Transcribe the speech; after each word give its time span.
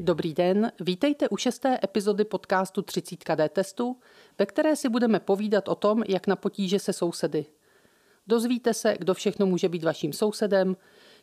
Dobrý 0.00 0.34
den, 0.34 0.72
vítejte 0.80 1.28
u 1.28 1.36
šesté 1.36 1.78
epizody 1.84 2.24
podcastu 2.24 2.82
30 2.82 3.16
KD 3.16 3.52
testu, 3.52 3.96
ve 4.38 4.46
které 4.46 4.76
si 4.76 4.88
budeme 4.88 5.20
povídat 5.20 5.68
o 5.68 5.74
tom, 5.74 6.02
jak 6.08 6.26
na 6.26 6.36
potíže 6.36 6.78
se 6.78 6.92
sousedy. 6.92 7.46
Dozvíte 8.26 8.74
se, 8.74 8.96
kdo 8.98 9.14
všechno 9.14 9.46
může 9.46 9.68
být 9.68 9.84
vaším 9.84 10.12
sousedem, 10.12 10.76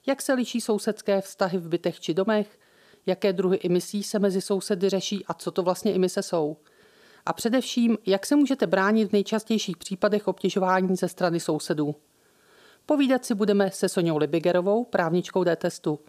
jak 0.07 0.21
se 0.21 0.33
liší 0.33 0.61
sousedské 0.61 1.21
vztahy 1.21 1.57
v 1.57 1.67
bytech 1.67 1.99
či 1.99 2.13
domech, 2.13 2.59
jaké 3.05 3.33
druhy 3.33 3.59
emisí 3.65 4.03
se 4.03 4.19
mezi 4.19 4.41
sousedy 4.41 4.89
řeší 4.89 5.25
a 5.25 5.33
co 5.33 5.51
to 5.51 5.63
vlastně 5.63 5.95
emise 5.95 6.23
jsou. 6.23 6.57
A 7.25 7.33
především, 7.33 7.97
jak 8.05 8.25
se 8.25 8.35
můžete 8.35 8.67
bránit 8.67 9.09
v 9.09 9.13
nejčastějších 9.13 9.77
případech 9.77 10.27
obtěžování 10.27 10.95
ze 10.95 11.07
strany 11.07 11.39
sousedů. 11.39 11.95
Povídat 12.85 13.25
si 13.25 13.35
budeme 13.35 13.71
se 13.71 13.89
Soňou 13.89 14.17
Libigerovou, 14.17 14.83
právničkou 14.83 15.43
D-testu. 15.43 15.99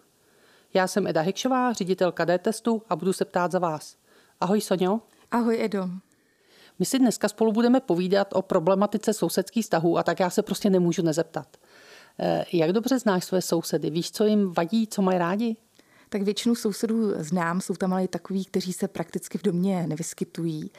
Já 0.77 0.87
jsem 0.87 1.07
Eda 1.07 1.21
Hekšová, 1.21 1.73
ředitelka 1.73 2.25
D-testu 2.25 2.83
a 2.89 2.97
budu 2.97 3.13
se 3.13 3.25
ptát 3.25 3.53
za 3.53 3.59
vás. 3.59 3.97
Ahoj 4.41 4.61
Sonio. 4.61 5.01
Ahoj 5.31 5.65
Edo. 5.65 5.89
My 6.79 6.85
si 6.85 6.99
dneska 6.99 7.29
spolu 7.29 7.53
budeme 7.53 7.81
povídat 7.81 8.29
o 8.33 8.43
problematice 8.43 9.13
sousedských 9.13 9.65
vztahů 9.65 9.99
a 9.99 10.03
tak 10.03 10.21
já 10.21 10.31
se 10.31 10.43
prostě 10.43 10.71
nemůžu 10.71 11.03
nezeptat. 11.03 11.57
Eh, 12.21 12.45
jak 12.53 12.73
dobře 12.73 12.99
znáš 12.99 13.25
své 13.25 13.43
sousedy? 13.43 13.91
Víš, 13.91 14.11
co 14.11 14.25
jim 14.25 14.53
vadí, 14.53 14.87
co 14.87 15.03
mají 15.03 15.19
rádi? 15.19 15.57
Tak 16.09 16.23
většinu 16.23 16.55
sousedů 16.55 17.13
znám, 17.17 17.61
jsou 17.61 17.75
tam 17.75 17.93
ale 17.93 18.05
i 18.05 18.09
takový, 18.09 18.45
kteří 18.45 18.73
se 18.73 18.89
prakticky 18.89 19.39
v 19.39 19.43
domě 19.43 19.87
nevyskytují. 19.87 20.71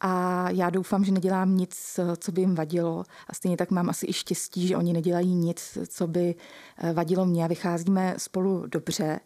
A 0.00 0.44
já 0.50 0.70
doufám, 0.70 1.04
že 1.04 1.12
nedělám 1.12 1.56
nic, 1.56 2.00
co 2.16 2.32
by 2.32 2.40
jim 2.40 2.54
vadilo. 2.54 3.04
A 3.28 3.34
stejně 3.34 3.56
tak 3.56 3.70
mám 3.70 3.90
asi 3.90 4.06
i 4.06 4.12
štěstí, 4.12 4.66
že 4.66 4.76
oni 4.76 4.92
nedělají 4.92 5.34
nic, 5.34 5.78
co 5.88 6.06
by 6.06 6.34
eh, 6.78 6.92
vadilo 6.92 7.26
mě. 7.26 7.48
Vycházíme 7.48 8.14
spolu 8.16 8.66
dobře. 8.66 9.20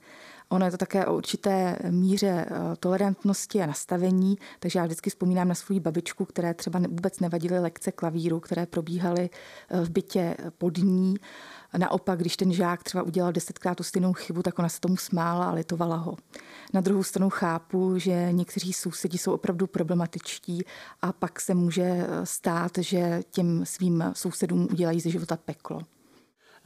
Ono 0.48 0.64
je 0.64 0.70
to 0.70 0.76
také 0.76 1.06
o 1.06 1.16
určité 1.16 1.78
míře 1.90 2.46
eh, 2.48 2.76
tolerantnosti 2.80 3.62
a 3.62 3.66
nastavení, 3.66 4.38
takže 4.58 4.78
já 4.78 4.84
vždycky 4.84 5.10
vzpomínám 5.10 5.48
na 5.48 5.54
svou 5.54 5.80
babičku, 5.80 6.24
které 6.24 6.54
třeba 6.54 6.78
vůbec 6.78 7.20
nevadily 7.20 7.58
lekce 7.58 7.92
klavíru, 7.92 8.40
které 8.40 8.66
probíhaly 8.66 9.30
eh, 9.70 9.80
v 9.80 9.90
bytě 9.90 10.36
pod 10.58 10.78
ní. 10.78 11.14
Naopak, 11.78 12.18
když 12.18 12.36
ten 12.36 12.52
žák 12.52 12.82
třeba 12.82 13.02
udělal 13.02 13.32
desetkrát 13.32 13.76
tu 13.76 13.82
stejnou 13.82 14.12
chybu, 14.12 14.42
tak 14.42 14.58
ona 14.58 14.68
se 14.68 14.80
tomu 14.80 14.96
smála 14.96 15.44
a 15.44 15.52
litovala 15.52 15.96
ho. 15.96 16.16
Na 16.72 16.80
druhou 16.80 17.02
stranu 17.02 17.30
chápu, 17.30 17.98
že 17.98 18.28
někteří 18.32 18.72
sousedi 18.72 19.18
jsou 19.18 19.32
opravdu 19.32 19.66
problematičtí 19.66 20.64
a 21.02 21.12
pak 21.12 21.40
se 21.40 21.54
může 21.54 21.82
eh, 21.82 22.06
stát, 22.26 22.72
že 22.78 23.20
těm 23.30 23.66
svým 23.66 24.04
sousedům 24.12 24.68
udělají 24.72 25.00
ze 25.00 25.10
života 25.10 25.36
peklo. 25.36 25.80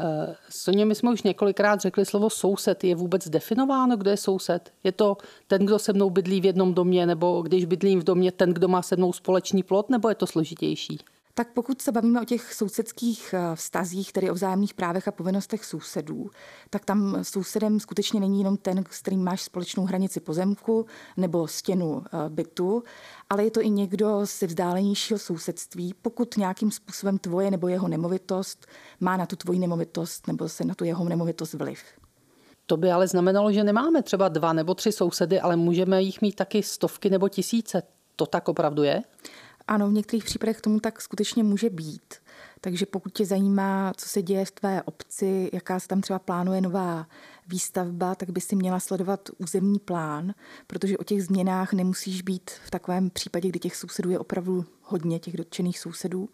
Eh, 0.00 0.36
Soně, 0.50 0.84
my 0.84 0.94
jsme 0.94 1.12
už 1.12 1.22
několikrát 1.22 1.80
řekli 1.80 2.04
slovo 2.06 2.30
soused. 2.30 2.84
Je 2.84 2.94
vůbec 2.94 3.28
definováno, 3.28 3.96
kdo 3.96 4.10
je 4.10 4.16
soused? 4.16 4.72
Je 4.84 4.92
to 4.92 5.16
ten, 5.46 5.66
kdo 5.66 5.78
se 5.78 5.92
mnou 5.92 6.10
bydlí 6.10 6.41
v 6.41 6.44
jednom 6.44 6.74
domě, 6.74 7.06
nebo 7.06 7.42
když 7.42 7.64
bydlím 7.64 8.00
v 8.00 8.04
domě, 8.04 8.32
ten, 8.32 8.54
kdo 8.54 8.69
má 8.69 8.82
se 8.82 8.96
mnou 8.96 9.12
společný 9.12 9.62
plot, 9.62 9.91
nebo 9.91 10.08
je 10.08 10.14
to 10.14 10.26
složitější? 10.26 10.98
Tak 11.39 11.53
pokud 11.53 11.83
se 11.83 11.92
bavíme 11.92 12.20
o 12.20 12.25
těch 12.25 12.55
sousedských 12.55 13.34
eh, 13.34 13.56
vztazích, 13.56 14.12
tedy 14.12 14.31
o 14.31 14.34
vzájemných 14.34 14.75
právech 14.75 15.08
a 15.08 15.12
povinnostech 15.12 15.64
sousedů, 15.64 16.31
tak 16.70 16.84
tam 16.84 17.19
sousedem 17.22 17.81
skutečně 17.81 18.20
není 18.20 18.39
jenom 18.39 18.56
ten, 18.56 18.84
s 18.91 19.00
kterým 19.00 19.25
máš 19.25 19.42
společnou 19.42 19.84
hranici 19.84 20.20
pozemku 20.20 20.86
nebo 21.16 21.48
stěnu 21.48 22.03
eh, 22.06 22.28
bytu, 22.28 22.83
ale 23.31 23.44
je 23.44 23.50
to 23.50 23.61
i 23.61 23.70
někdo 23.70 24.20
z 24.25 24.42
vzdálenějšího 24.42 25.19
sousedství, 25.19 25.94
pokud 26.03 26.36
nějakým 26.36 26.70
způsobem 26.70 27.19
tvoje 27.19 27.50
nebo 27.50 27.69
jeho 27.69 27.89
nemovitost 27.89 28.66
má 29.00 29.16
na 29.16 29.27
tu 29.27 29.36
tvoji 29.36 29.59
nemovitost 29.59 30.27
nebo 30.27 30.48
se 30.48 30.64
na 30.64 30.75
tu 30.75 30.84
jeho 30.84 31.05
nemovitost 31.05 31.55
vliv. 31.55 31.81
To 32.66 32.77
by 32.77 32.91
ale 32.92 33.09
znamenalo, 33.09 33.53
že 33.53 33.65
nemáme 33.65 34.03
třeba 34.03 34.28
dva 34.28 34.53
nebo 34.53 34.75
tři 34.75 34.93
sousedy, 34.93 35.41
ale 35.41 35.56
můžeme 35.56 36.03
jich 36.03 36.21
mít 36.21 36.34
taky 36.34 36.62
stovky 36.62 37.10
nebo 37.10 37.28
tisíce. 37.28 37.82
To 38.16 38.27
tak 38.27 38.48
opravdu 38.48 38.82
je? 38.82 39.03
Ano, 39.68 39.88
v 39.88 39.92
některých 39.92 40.24
případech 40.24 40.60
tomu 40.60 40.80
tak 40.80 41.00
skutečně 41.00 41.44
může 41.44 41.70
být. 41.70 42.14
Takže 42.60 42.86
pokud 42.86 43.12
tě 43.12 43.26
zajímá, 43.26 43.92
co 43.96 44.08
se 44.08 44.22
děje 44.22 44.44
v 44.44 44.50
tvé 44.50 44.82
obci, 44.82 45.50
jaká 45.52 45.80
se 45.80 45.88
tam 45.88 46.00
třeba 46.00 46.18
plánuje 46.18 46.60
nová 46.60 47.06
výstavba, 47.48 48.14
tak 48.14 48.30
by 48.30 48.40
si 48.40 48.56
měla 48.56 48.80
sledovat 48.80 49.28
územní 49.38 49.78
plán, 49.78 50.34
protože 50.66 50.98
o 50.98 51.04
těch 51.04 51.24
změnách 51.24 51.72
nemusíš 51.72 52.22
být 52.22 52.50
v 52.50 52.70
takovém 52.70 53.10
případě, 53.10 53.48
kdy 53.48 53.58
těch 53.58 53.76
sousedů 53.76 54.10
je 54.10 54.18
opravdu 54.18 54.64
hodně, 54.82 55.18
těch 55.18 55.36
dotčených 55.36 55.78
sousedů. 55.78 56.28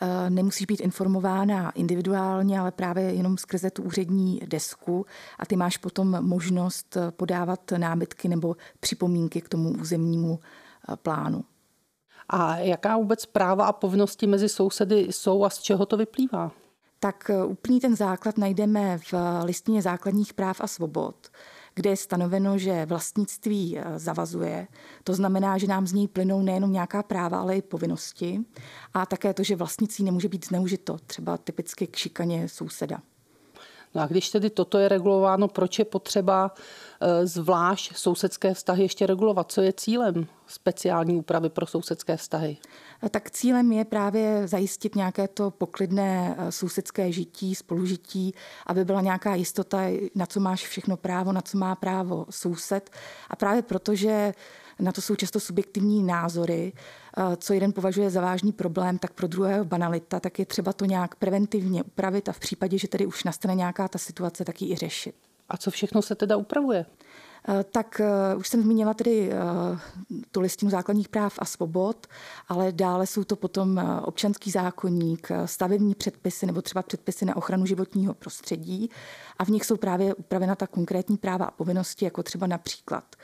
Eh, 0.00 0.30
nemusíš 0.30 0.66
být 0.66 0.80
informována 0.80 1.70
individuálně, 1.70 2.60
ale 2.60 2.70
právě 2.70 3.04
jenom 3.04 3.38
skrze 3.38 3.70
tu 3.70 3.82
úřední 3.82 4.40
desku 4.46 5.06
a 5.38 5.46
ty 5.46 5.56
máš 5.56 5.76
potom 5.76 6.24
možnost 6.24 6.96
podávat 7.10 7.72
námitky 7.76 8.28
nebo 8.28 8.56
připomínky 8.80 9.40
k 9.40 9.48
tomu 9.48 9.70
územnímu 9.70 10.40
eh, 10.40 10.96
plánu. 10.96 11.44
A 12.32 12.56
jaká 12.56 12.96
vůbec 12.96 13.26
práva 13.26 13.66
a 13.66 13.72
povinnosti 13.72 14.26
mezi 14.26 14.48
sousedy 14.48 14.98
jsou 15.10 15.44
a 15.44 15.50
z 15.50 15.58
čeho 15.58 15.86
to 15.86 15.96
vyplývá? 15.96 16.50
Tak 17.00 17.30
eh, 17.30 17.44
úplný 17.44 17.80
ten 17.80 17.96
základ 17.96 18.38
najdeme 18.38 18.98
v 18.98 19.14
listině 19.44 19.82
základních 19.82 20.34
práv 20.34 20.60
a 20.60 20.66
svobod, 20.66 21.28
kde 21.74 21.90
je 21.90 21.96
stanoveno, 21.96 22.58
že 22.58 22.86
vlastnictví 22.86 23.78
eh, 23.78 23.98
zavazuje. 23.98 24.68
To 25.04 25.14
znamená, 25.14 25.58
že 25.58 25.66
nám 25.66 25.86
z 25.86 25.92
něj 25.92 26.08
plynou 26.08 26.42
nejenom 26.42 26.72
nějaká 26.72 27.02
práva, 27.02 27.40
ale 27.40 27.56
i 27.56 27.62
povinnosti. 27.62 28.40
A 28.94 29.06
také 29.06 29.34
to, 29.34 29.42
že 29.42 29.56
vlastnicí 29.56 30.04
nemůže 30.04 30.28
být 30.28 30.46
zneužito, 30.46 30.96
třeba 31.06 31.38
typicky 31.38 31.86
k 31.86 31.96
šikaně 31.96 32.48
souseda. 32.48 33.02
No 33.94 34.02
a 34.02 34.06
když 34.06 34.30
tedy 34.30 34.50
toto 34.50 34.78
je 34.78 34.88
regulováno, 34.88 35.48
proč 35.48 35.78
je 35.78 35.84
potřeba 35.84 36.54
eh, 37.00 37.26
zvlášť 37.26 37.96
sousedské 37.96 38.54
vztahy 38.54 38.82
ještě 38.82 39.06
regulovat? 39.06 39.52
Co 39.52 39.62
je 39.62 39.72
cílem 39.72 40.26
speciální 40.46 41.16
úpravy 41.16 41.48
pro 41.48 41.66
sousedské 41.66 42.16
vztahy? 42.16 42.56
Eh, 43.02 43.08
tak 43.08 43.30
cílem 43.30 43.72
je 43.72 43.84
právě 43.84 44.48
zajistit 44.48 44.94
nějaké 44.94 45.28
to 45.28 45.50
poklidné 45.50 46.36
eh, 46.38 46.52
sousedské 46.52 47.12
žití, 47.12 47.54
spolužití, 47.54 48.34
aby 48.66 48.84
byla 48.84 49.00
nějaká 49.00 49.34
jistota, 49.34 49.78
na 50.14 50.26
co 50.26 50.40
máš 50.40 50.66
všechno 50.66 50.96
právo, 50.96 51.32
na 51.32 51.40
co 51.40 51.58
má 51.58 51.74
právo 51.74 52.26
soused. 52.30 52.90
A 53.30 53.36
právě 53.36 53.62
protože 53.62 54.34
na 54.80 54.92
to 54.92 55.00
jsou 55.00 55.14
často 55.14 55.40
subjektivní 55.40 56.02
názory, 56.02 56.72
co 57.36 57.52
jeden 57.52 57.72
považuje 57.72 58.10
za 58.10 58.20
vážný 58.20 58.52
problém, 58.52 58.98
tak 58.98 59.12
pro 59.12 59.26
druhého 59.26 59.64
banalita, 59.64 60.20
tak 60.20 60.38
je 60.38 60.46
třeba 60.46 60.72
to 60.72 60.84
nějak 60.84 61.14
preventivně 61.14 61.82
upravit 61.82 62.28
a 62.28 62.32
v 62.32 62.38
případě, 62.38 62.78
že 62.78 62.88
tedy 62.88 63.06
už 63.06 63.24
nastane 63.24 63.54
nějaká 63.54 63.88
ta 63.88 63.98
situace, 63.98 64.44
tak 64.44 64.62
ji 64.62 64.72
i 64.72 64.76
řešit. 64.76 65.14
A 65.48 65.56
co 65.56 65.70
všechno 65.70 66.02
se 66.02 66.14
teda 66.14 66.36
upravuje? 66.36 66.86
Tak 67.72 68.00
už 68.36 68.48
jsem 68.48 68.62
zmínila 68.62 68.94
tedy 68.94 69.30
tu 70.30 70.40
listinu 70.40 70.70
základních 70.70 71.08
práv 71.08 71.34
a 71.38 71.44
svobod, 71.44 72.06
ale 72.48 72.72
dále 72.72 73.06
jsou 73.06 73.24
to 73.24 73.36
potom 73.36 73.80
občanský 74.02 74.50
zákonník, 74.50 75.28
stavební 75.44 75.94
předpisy 75.94 76.46
nebo 76.46 76.62
třeba 76.62 76.82
předpisy 76.82 77.24
na 77.24 77.36
ochranu 77.36 77.66
životního 77.66 78.14
prostředí 78.14 78.90
a 79.38 79.44
v 79.44 79.48
nich 79.48 79.64
jsou 79.64 79.76
právě 79.76 80.14
upravena 80.14 80.54
ta 80.54 80.66
konkrétní 80.66 81.16
práva 81.16 81.44
a 81.44 81.50
povinnosti, 81.50 82.04
jako 82.04 82.22
třeba 82.22 82.46
například 82.46 83.16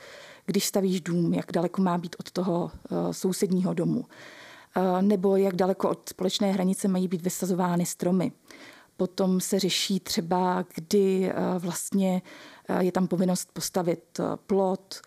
když 0.49 0.65
stavíš 0.65 1.01
dům, 1.01 1.33
jak 1.33 1.51
daleko 1.51 1.81
má 1.81 1.97
být 1.97 2.15
od 2.19 2.31
toho 2.31 2.71
eh, 2.73 3.13
sousedního 3.13 3.73
domu, 3.73 4.05
eh, 4.75 5.01
nebo 5.01 5.35
jak 5.35 5.55
daleko 5.55 5.89
od 5.89 6.09
společné 6.09 6.51
hranice 6.51 6.87
mají 6.87 7.07
být 7.07 7.21
vysazovány 7.21 7.85
stromy. 7.85 8.31
Potom 8.97 9.41
se 9.41 9.59
řeší 9.59 9.99
třeba, 9.99 10.65
kdy 10.75 11.29
eh, 11.29 11.59
vlastně 11.59 12.21
je 12.79 12.91
tam 12.91 13.07
povinnost 13.07 13.49
postavit 13.53 14.19
plot, 14.47 15.01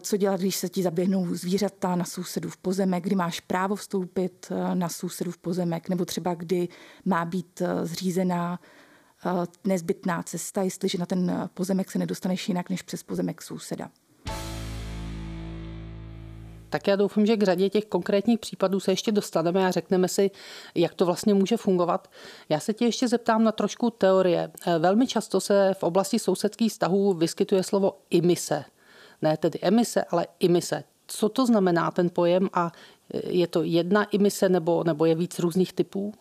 co 0.00 0.16
dělat, 0.16 0.40
když 0.40 0.56
se 0.56 0.68
ti 0.68 0.82
zaběhnou 0.82 1.34
zvířata 1.34 1.96
na 1.96 2.04
sousedův 2.04 2.56
pozemek, 2.56 3.04
kdy 3.04 3.16
máš 3.16 3.40
právo 3.40 3.76
vstoupit 3.76 4.52
na 4.74 4.88
sousedův 4.88 5.38
pozemek, 5.38 5.88
nebo 5.88 6.04
třeba 6.04 6.34
kdy 6.34 6.68
má 7.04 7.24
být 7.24 7.62
zřízená 7.82 8.60
nezbytná 9.64 10.22
cesta, 10.22 10.62
jestliže 10.62 10.98
na 10.98 11.06
ten 11.06 11.50
pozemek 11.54 11.90
se 11.90 11.98
nedostaneš 11.98 12.48
jinak 12.48 12.70
než 12.70 12.82
přes 12.82 13.02
pozemek 13.02 13.42
souseda. 13.42 13.90
Tak 16.70 16.86
já 16.86 16.96
doufám, 16.96 17.26
že 17.26 17.36
k 17.36 17.42
řadě 17.42 17.70
těch 17.70 17.84
konkrétních 17.84 18.38
případů 18.38 18.80
se 18.80 18.92
ještě 18.92 19.12
dostaneme 19.12 19.66
a 19.66 19.70
řekneme 19.70 20.08
si, 20.08 20.30
jak 20.74 20.94
to 20.94 21.06
vlastně 21.06 21.34
může 21.34 21.56
fungovat. 21.56 22.10
Já 22.48 22.60
se 22.60 22.72
tě 22.72 22.84
ještě 22.84 23.08
zeptám 23.08 23.44
na 23.44 23.52
trošku 23.52 23.90
teorie. 23.90 24.50
Eh, 24.66 24.78
velmi 24.78 25.06
často 25.06 25.40
se 25.40 25.72
v 25.78 25.82
oblasti 25.82 26.18
sousedských 26.18 26.72
vztahů 26.72 27.14
vyskytuje 27.14 27.62
slovo 27.62 27.98
imise. 28.10 28.64
Ne 29.22 29.36
tedy 29.36 29.58
emise, 29.62 30.04
ale 30.04 30.26
imise. 30.40 30.84
Co 31.06 31.28
to 31.28 31.46
znamená 31.46 31.90
ten 31.90 32.10
pojem 32.10 32.48
a 32.52 32.72
eh, 33.14 33.20
je 33.32 33.46
to 33.46 33.62
jedna 33.62 34.04
imise 34.04 34.48
nebo, 34.48 34.84
nebo 34.84 35.04
je 35.04 35.14
víc 35.14 35.38
různých 35.38 35.72
typů? 35.72 36.14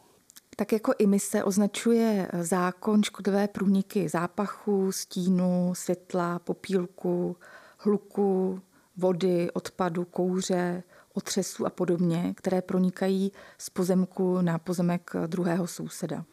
Tak 0.57 0.71
jako 0.71 0.93
imise 0.99 1.43
označuje 1.43 2.27
zákon 2.41 3.03
škodlivé 3.03 3.47
průniky 3.47 4.09
zápachu, 4.09 4.91
stínu, 4.91 5.71
světla, 5.75 6.39
popílku, 6.39 7.37
hluku, 7.77 8.61
vody, 8.97 9.51
odpadu, 9.51 10.05
kouře, 10.05 10.83
otřesu 11.13 11.65
a 11.65 11.69
podobně, 11.69 12.33
které 12.37 12.61
pronikají 12.61 13.31
z 13.57 13.69
pozemku 13.69 14.41
na 14.41 14.57
pozemek 14.57 15.11
druhého 15.27 15.67
souseda. 15.67 16.25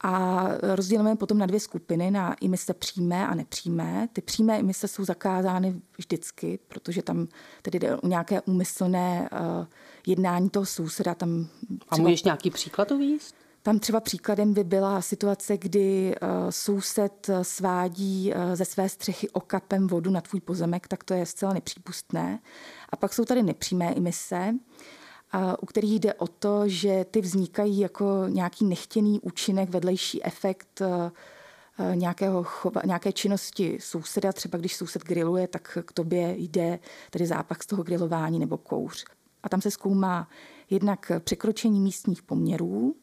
A 0.00 0.48
rozdělíme 0.62 1.16
potom 1.16 1.38
na 1.38 1.46
dvě 1.46 1.60
skupiny, 1.60 2.10
na 2.10 2.36
emise 2.44 2.74
přímé 2.74 3.26
a 3.26 3.34
nepřímé. 3.34 4.08
Ty 4.12 4.20
přímé 4.20 4.58
emise 4.58 4.88
jsou 4.88 5.04
zakázány 5.04 5.80
vždycky, 5.98 6.58
protože 6.68 7.02
tam 7.02 7.28
tedy 7.62 7.78
jde 7.78 7.96
o 7.96 8.06
nějaké 8.06 8.40
úmyslné 8.40 9.28
uh, 9.32 9.66
jednání 10.06 10.50
toho 10.50 10.66
souseda. 10.66 11.14
Tam 11.14 11.46
třeba... 11.66 11.80
A 11.88 11.96
můžeš 11.96 12.22
nějaký 12.22 12.50
příklad 12.50 12.92
uvíct? 12.92 13.34
Tam 13.66 13.78
třeba 13.78 14.00
příkladem 14.00 14.54
by 14.54 14.64
byla 14.64 15.02
situace, 15.02 15.56
kdy 15.56 16.14
uh, 16.22 16.28
soused 16.50 17.30
svádí 17.42 18.32
uh, 18.32 18.54
ze 18.54 18.64
své 18.64 18.88
střechy 18.88 19.30
okapem 19.30 19.86
vodu 19.86 20.10
na 20.10 20.20
tvůj 20.20 20.40
pozemek, 20.40 20.88
tak 20.88 21.04
to 21.04 21.14
je 21.14 21.26
zcela 21.26 21.52
nepřípustné. 21.52 22.38
A 22.88 22.96
pak 22.96 23.12
jsou 23.14 23.24
tady 23.24 23.42
nepřímé 23.42 23.94
emise, 23.96 24.54
u 25.60 25.66
kterých 25.66 26.00
jde 26.00 26.14
o 26.14 26.26
to, 26.26 26.68
že 26.68 27.04
ty 27.10 27.20
vznikají 27.20 27.78
jako 27.78 28.24
nějaký 28.28 28.64
nechtěný 28.64 29.20
účinek, 29.20 29.70
vedlejší 29.70 30.24
efekt 30.24 30.80
eh, 30.80 31.10
eh, 31.78 31.96
nějakého 31.96 32.44
chova, 32.44 32.80
nějaké 32.84 33.12
činnosti 33.12 33.78
souseda. 33.80 34.32
Třeba 34.32 34.58
když 34.58 34.76
soused 34.76 35.04
griluje, 35.04 35.48
tak 35.48 35.78
k 35.84 35.92
tobě 35.92 36.34
jde 36.38 36.78
tedy 37.10 37.26
zápach 37.26 37.62
z 37.62 37.66
toho 37.66 37.82
grilování 37.82 38.38
nebo 38.38 38.58
kouř. 38.58 39.04
A 39.42 39.48
tam 39.48 39.60
se 39.60 39.70
zkoumá 39.70 40.28
jednak 40.70 41.12
překročení 41.24 41.80
místních 41.80 42.22
poměrů 42.22 42.94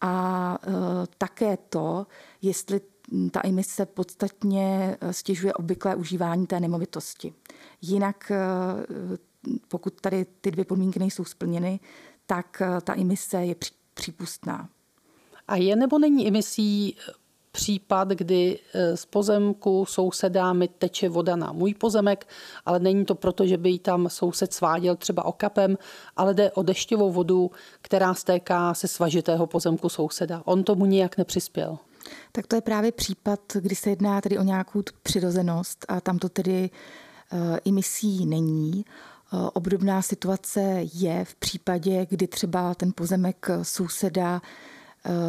a 0.00 0.58
e, 0.62 0.70
také 1.18 1.56
to, 1.56 2.06
jestli 2.42 2.80
ta 3.30 3.40
emise 3.44 3.86
podstatně 3.86 4.96
stěžuje 5.10 5.54
obvyklé 5.54 5.94
užívání 5.94 6.46
té 6.46 6.60
nemovitosti. 6.60 7.34
Jinak 7.82 8.32
pokud 9.68 10.00
tady 10.00 10.26
ty 10.40 10.50
dvě 10.50 10.64
podmínky 10.64 10.98
nejsou 10.98 11.24
splněny, 11.24 11.80
tak 12.26 12.62
ta 12.84 13.00
emise 13.00 13.44
je 13.44 13.54
přípustná. 13.94 14.68
A 15.48 15.56
je 15.56 15.76
nebo 15.76 15.98
není 15.98 16.28
emisí 16.28 16.96
případ, 17.56 18.08
kdy 18.08 18.58
eh, 18.74 18.96
z 18.96 19.06
pozemku 19.06 19.84
souseda 19.88 20.52
mi 20.52 20.68
teče 20.68 21.08
voda 21.08 21.36
na 21.36 21.52
můj 21.52 21.74
pozemek, 21.74 22.28
ale 22.66 22.78
není 22.78 23.04
to 23.04 23.14
proto, 23.14 23.46
že 23.46 23.56
by 23.56 23.70
ji 23.70 23.78
tam 23.78 24.08
soused 24.08 24.52
sváděl 24.52 24.96
třeba 24.96 25.24
okapem, 25.24 25.78
ale 26.16 26.34
jde 26.34 26.50
o 26.50 26.62
dešťovou 26.62 27.12
vodu, 27.12 27.50
která 27.82 28.14
stéká 28.14 28.74
se 28.74 28.88
svažitého 28.88 29.46
pozemku 29.46 29.88
souseda. 29.88 30.42
On 30.44 30.64
tomu 30.64 30.86
nijak 30.86 31.16
nepřispěl. 31.16 31.78
Tak 32.32 32.46
to 32.46 32.56
je 32.56 32.60
právě 32.60 32.92
případ, 32.92 33.40
kdy 33.54 33.74
se 33.74 33.90
jedná 33.90 34.20
tedy 34.20 34.38
o 34.38 34.42
nějakou 34.42 34.82
přirozenost 35.02 35.86
a 35.88 36.00
tam 36.00 36.18
to 36.18 36.28
tedy 36.28 36.70
emisí 37.64 38.26
není. 38.26 38.84
Eh, 39.32 39.50
obdobná 39.52 40.02
situace 40.02 40.60
je 40.94 41.24
v 41.24 41.34
případě, 41.34 42.06
kdy 42.10 42.26
třeba 42.26 42.74
ten 42.74 42.92
pozemek 42.94 43.46
souseda 43.62 44.36
eh, 44.36 44.75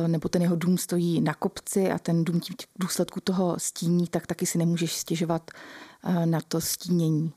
nebo 0.08 0.30
ten 0.30 0.42
jeho 0.42 0.56
dům 0.56 0.78
stojí 0.78 1.22
na 1.22 1.34
kopci 1.34 1.92
a 1.92 2.00
ten 2.00 2.24
dům 2.24 2.40
tím 2.40 2.56
v 2.60 2.80
důsledku 2.80 3.22
toho 3.22 3.56
stíní, 3.60 4.08
tak 4.08 4.28
taky 4.28 4.46
si 4.46 4.58
nemůžeš 4.58 4.96
stěžovat 4.96 5.52
eh, 6.04 6.26
na 6.26 6.40
to 6.48 6.62
stínění. 6.62 7.32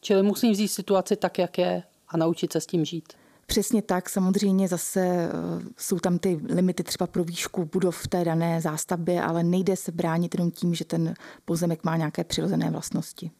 Čili 0.00 0.22
musím 0.22 0.52
vzít 0.52 0.68
situaci 0.68 1.16
tak, 1.16 1.38
jak 1.38 1.58
je 1.58 1.82
a 2.08 2.16
naučit 2.16 2.52
se 2.52 2.60
s 2.60 2.66
tím 2.66 2.84
žít. 2.84 3.12
Přesně 3.46 3.82
tak, 3.82 4.08
samozřejmě 4.08 4.68
zase 4.68 5.30
jsou 5.76 5.98
tam 5.98 6.18
ty 6.18 6.40
limity 6.48 6.82
třeba 6.82 7.06
pro 7.06 7.24
výšku 7.24 7.64
budov 7.72 7.96
v 7.96 8.08
té 8.08 8.24
dané 8.24 8.60
zástavbě, 8.60 9.22
ale 9.22 9.42
nejde 9.42 9.76
se 9.76 9.92
bránit 9.92 10.34
jenom 10.34 10.50
tím, 10.50 10.74
že 10.74 10.84
ten 10.84 11.14
pozemek 11.44 11.84
má 11.84 11.96
nějaké 11.96 12.24
přirozené 12.24 12.70
vlastnosti. 12.70 13.30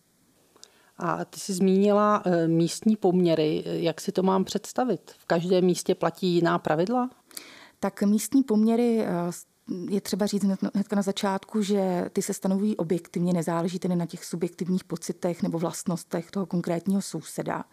A 0.98 1.24
ty 1.24 1.40
jsi 1.40 1.52
zmínila 1.52 2.22
eh, 2.26 2.48
místní 2.48 2.96
poměry. 2.96 3.62
Jak 3.66 4.00
si 4.00 4.12
to 4.12 4.22
mám 4.22 4.44
představit? 4.44 5.12
V 5.18 5.24
každém 5.24 5.64
místě 5.64 5.94
platí 5.94 6.26
jiná 6.26 6.58
pravidla? 6.58 7.10
Tak 7.84 8.02
místní 8.02 8.42
poměry 8.42 9.00
eh, 9.00 9.06
je 9.90 10.00
třeba 10.00 10.26
říct 10.26 10.44
hned 10.44 10.92
na 10.96 11.02
začátku, 11.02 11.62
že 11.62 12.10
ty 12.12 12.22
se 12.22 12.34
stanovují 12.34 12.76
objektivně, 12.76 13.32
nezáleží 13.32 13.78
tedy 13.78 13.96
na 13.96 14.06
těch 14.06 14.24
subjektivních 14.24 14.84
pocitech 14.84 15.42
nebo 15.42 15.58
vlastnostech 15.58 16.30
toho 16.30 16.46
konkrétního 16.46 17.02
souseda. 17.02 17.64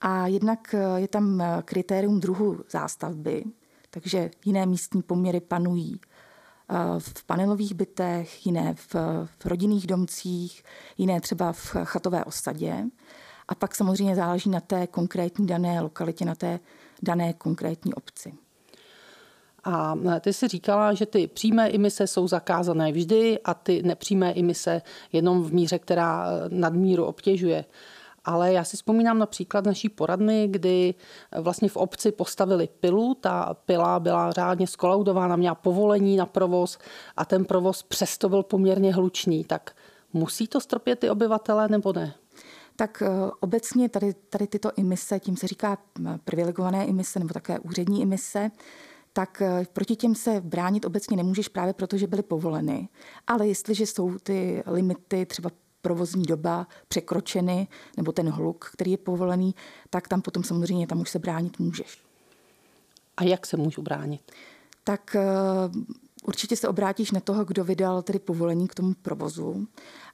A 0.00 0.26
jednak 0.26 0.74
eh, 0.74 1.00
je 1.00 1.08
tam 1.08 1.42
kritérium 1.64 2.20
druhu 2.20 2.60
zástavby, 2.70 3.44
takže 3.90 4.30
jiné 4.44 4.66
místní 4.66 5.02
poměry 5.02 5.40
panují 5.40 6.00
v 6.98 7.24
panelových 7.24 7.74
bytech, 7.74 8.46
jiné 8.46 8.74
v, 8.74 8.94
v 9.38 9.46
rodinných 9.46 9.86
domcích, 9.86 10.64
jiné 10.98 11.20
třeba 11.20 11.52
v 11.52 11.76
chatové 11.84 12.24
osadě. 12.24 12.84
A 13.48 13.54
pak 13.54 13.74
samozřejmě 13.74 14.16
záleží 14.16 14.50
na 14.50 14.60
té 14.60 14.86
konkrétní 14.86 15.46
dané 15.46 15.80
lokalitě, 15.80 16.24
na 16.24 16.34
té 16.34 16.60
dané 17.02 17.32
konkrétní 17.32 17.94
obci. 17.94 18.34
A 19.64 19.94
ty 20.20 20.32
si 20.32 20.48
říkala, 20.48 20.94
že 20.94 21.06
ty 21.06 21.26
přímé 21.26 21.74
emise 21.74 22.06
jsou 22.06 22.28
zakázané 22.28 22.92
vždy 22.92 23.38
a 23.44 23.54
ty 23.54 23.82
nepřímé 23.82 24.34
emise 24.38 24.82
jenom 25.12 25.42
v 25.42 25.52
míře, 25.52 25.78
která 25.78 26.26
nadmíru 26.48 27.04
obtěžuje. 27.04 27.64
Ale 28.24 28.52
já 28.52 28.64
si 28.64 28.76
vzpomínám 28.76 29.18
na 29.18 29.26
příklad 29.26 29.66
naší 29.66 29.88
poradny, 29.88 30.48
kdy 30.50 30.94
vlastně 31.38 31.68
v 31.68 31.76
obci 31.76 32.12
postavili 32.12 32.68
pilu. 32.80 33.14
Ta 33.14 33.56
pila 33.66 34.00
byla 34.00 34.32
řádně 34.32 34.66
skolaudována, 34.66 35.36
měla 35.36 35.54
povolení 35.54 36.16
na 36.16 36.26
provoz 36.26 36.78
a 37.16 37.24
ten 37.24 37.44
provoz 37.44 37.82
přesto 37.82 38.28
byl 38.28 38.42
poměrně 38.42 38.94
hlučný. 38.94 39.44
Tak 39.44 39.70
musí 40.12 40.48
to 40.48 40.60
strpět 40.60 40.98
ty 40.98 41.10
obyvatele 41.10 41.68
nebo 41.68 41.92
ne? 41.92 42.14
Tak 42.76 43.02
eh, 43.02 43.30
obecně 43.40 43.88
tady, 43.88 44.14
tady 44.14 44.46
tyto 44.46 44.70
emise, 44.78 45.20
tím 45.20 45.36
se 45.36 45.46
říká 45.46 45.78
privilegované 46.24 46.88
emise 46.88 47.18
nebo 47.18 47.34
také 47.34 47.58
úřední 47.58 48.02
emise, 48.02 48.50
tak 49.12 49.42
eh, 49.42 49.66
proti 49.72 49.96
těm 49.96 50.14
se 50.14 50.40
bránit 50.40 50.84
obecně 50.84 51.16
nemůžeš 51.16 51.48
právě 51.48 51.74
proto, 51.74 51.96
že 51.96 52.06
byly 52.06 52.22
povoleny. 52.22 52.88
Ale 53.26 53.48
jestliže 53.48 53.86
jsou 53.86 54.18
ty 54.18 54.62
limity 54.66 55.26
třeba 55.26 55.50
provozní 55.82 56.22
doba 56.22 56.66
překročeny, 56.88 57.68
nebo 57.96 58.12
ten 58.12 58.28
hluk, 58.30 58.70
který 58.72 58.90
je 58.90 58.98
povolený, 58.98 59.54
tak 59.90 60.08
tam 60.08 60.22
potom 60.22 60.44
samozřejmě 60.44 60.86
tam 60.86 61.00
už 61.00 61.10
se 61.10 61.18
bránit 61.18 61.58
můžeš. 61.58 61.98
A 63.16 63.24
jak 63.24 63.46
se 63.46 63.56
můžu 63.56 63.82
bránit? 63.82 64.32
Tak 64.84 65.16
eh, 65.16 65.22
určitě 66.26 66.56
se 66.56 66.68
obrátíš 66.68 67.10
na 67.10 67.20
toho, 67.20 67.44
kdo 67.44 67.64
vydal 67.64 68.02
tedy 68.02 68.18
povolení 68.18 68.68
k 68.68 68.74
tomu 68.74 68.94
provozu. 69.02 69.66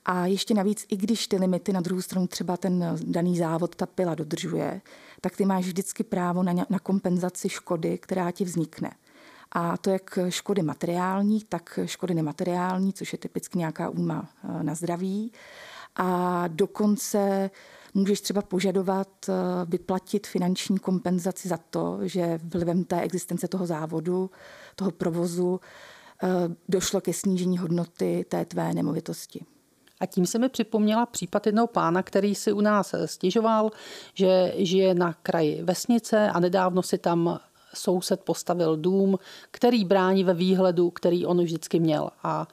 A 0.05 0.27
ještě 0.27 0.55
navíc, 0.55 0.87
i 0.89 0.97
když 0.97 1.27
ty 1.27 1.37
limity 1.37 1.73
na 1.73 1.81
druhou 1.81 2.03
stranu 2.03 2.27
třeba 2.27 2.57
ten 2.57 2.99
daný 3.03 3.39
závod, 3.39 3.77
ta 3.77 3.87
pila 3.87 4.15
dodržuje, 4.15 4.81
tak 5.21 5.37
ty 5.37 5.45
máš 5.45 5.65
vždycky 5.65 6.05
právo 6.05 6.43
na, 6.43 6.53
na 6.71 6.79
kompenzaci 6.79 7.49
škody, 7.49 7.99
která 7.99 8.31
ti 8.31 8.45
vznikne. 8.45 8.91
A 9.53 9.77
to 9.77 9.91
jak 9.91 10.19
škody 10.29 10.62
materiální, 10.62 11.45
tak 11.49 11.79
škody 11.85 12.15
nemateriální, 12.15 12.93
což 12.93 13.12
je 13.12 13.19
typicky 13.19 13.59
nějaká 13.59 13.88
úma 13.88 14.29
eh, 14.45 14.62
na 14.62 14.75
zdraví. 14.75 15.33
A 15.97 16.45
dokonce 16.49 17.50
můžeš 17.95 18.21
třeba 18.21 18.43
požadovat 18.43 19.09
eh, 19.29 19.33
vyplatit 19.65 20.27
finanční 20.27 20.79
kompenzaci 20.79 21.49
za 21.49 21.57
to, 21.71 21.99
že 22.03 22.41
vlivem 22.43 22.85
té 22.85 23.00
existence 23.00 23.49
toho 23.49 23.67
závodu, 23.67 24.31
toho 24.77 24.91
provozu, 24.91 25.61
došlo 26.69 27.01
ke 27.01 27.13
snížení 27.13 27.59
hodnoty 27.59 28.25
té 28.29 28.45
tvé 28.45 28.75
nemovitosti. 28.75 29.45
A 30.01 30.07
tím 30.07 30.27
se 30.27 30.39
mi 30.39 30.49
připomněla 30.49 31.07
případ 31.07 31.47
jednoho 31.47 31.67
pána, 31.67 32.03
který 32.03 32.35
si 32.35 32.53
u 32.53 32.61
nás 32.61 32.95
stěžoval, 33.05 33.71
že 34.15 34.55
žije 34.57 34.95
na 34.95 35.13
kraji 35.13 35.63
vesnice 35.63 36.31
a 36.31 36.41
nedávno 36.41 36.83
si 36.83 36.99
tam 36.99 37.41
soused 37.75 38.21
postavil 38.21 38.77
dům, 38.77 39.19
který 39.51 39.85
brání 39.85 40.25
ve 40.25 40.35
výhledu, 40.35 40.91
který 40.91 41.27
on 41.27 41.43
vždycky 41.43 41.81
měl. 41.81 42.11
A 42.23 42.49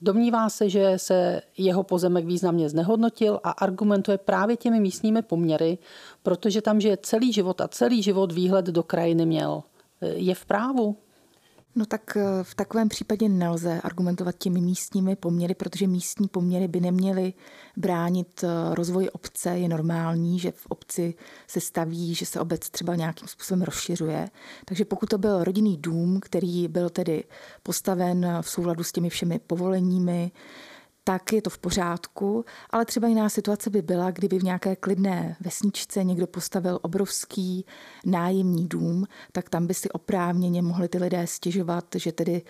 Domnívá 0.00 0.48
se, 0.48 0.68
že 0.68 0.92
se 0.96 1.42
jeho 1.56 1.82
pozemek 1.82 2.24
významně 2.24 2.68
znehodnotil 2.68 3.40
a 3.44 3.50
argumentuje 3.50 4.18
právě 4.18 4.56
těmi 4.56 4.80
místními 4.80 5.22
poměry, 5.22 5.78
protože 6.22 6.62
tam 6.62 6.80
žije 6.80 6.96
celý 6.96 7.32
život 7.32 7.60
a 7.60 7.68
celý 7.68 8.02
život 8.02 8.32
výhled 8.32 8.64
do 8.64 8.82
krajiny 8.82 9.26
měl. 9.26 9.62
Je 10.00 10.34
v 10.34 10.44
právu? 10.44 10.96
No 11.78 11.86
tak 11.86 12.16
eh, 12.16 12.22
v 12.42 12.54
takovém 12.54 12.88
případě 12.88 13.28
nelze 13.28 13.80
argumentovat 13.80 14.34
těmi 14.38 14.60
místními 14.60 15.16
poměry, 15.16 15.54
protože 15.54 15.86
místní 15.86 16.28
poměry 16.28 16.68
by 16.68 16.80
neměly 16.80 17.32
bránit 17.76 18.44
eh, 18.44 18.74
rozvoj 18.74 19.08
obce. 19.12 19.58
Je 19.58 19.68
normální, 19.68 20.38
že 20.38 20.50
v 20.50 20.66
obci 20.66 21.14
se 21.46 21.60
staví, 21.60 22.14
že 22.14 22.26
se 22.26 22.40
obec 22.40 22.70
třeba 22.70 22.94
nějakým 22.94 23.28
způsobem 23.28 23.62
rozšiřuje. 23.62 24.28
Takže 24.64 24.84
pokud 24.84 25.08
to 25.08 25.18
byl 25.18 25.44
rodinný 25.44 25.76
dům, 25.76 26.20
který 26.20 26.68
byl 26.68 26.90
tedy 26.90 27.24
postaven 27.62 28.38
v 28.40 28.50
souladu 28.50 28.84
s 28.84 28.92
těmi 28.92 29.10
všemi 29.10 29.38
povoleními, 29.38 30.30
tak 31.08 31.32
je 31.32 31.42
to 31.42 31.50
v 31.50 31.58
pořádku, 31.58 32.44
ale 32.70 32.84
třeba 32.84 33.08
jiná 33.08 33.28
situace 33.28 33.70
by 33.70 33.82
byla, 33.82 34.10
kdyby 34.10 34.38
v 34.38 34.44
nějaké 34.44 34.76
klidné 34.76 35.36
vesničce 35.40 36.04
někdo 36.04 36.26
postavil 36.26 36.78
obrovský 36.82 37.66
nájemní 38.04 38.68
dům, 38.68 39.06
tak 39.32 39.48
tam 39.48 39.66
by 39.66 39.74
si 39.74 39.88
oprávněně 39.88 40.62
mohli 40.62 40.88
ty 40.88 40.98
lidé 40.98 41.26
stěžovat, 41.26 41.84
že 41.94 42.12
tedy 42.12 42.42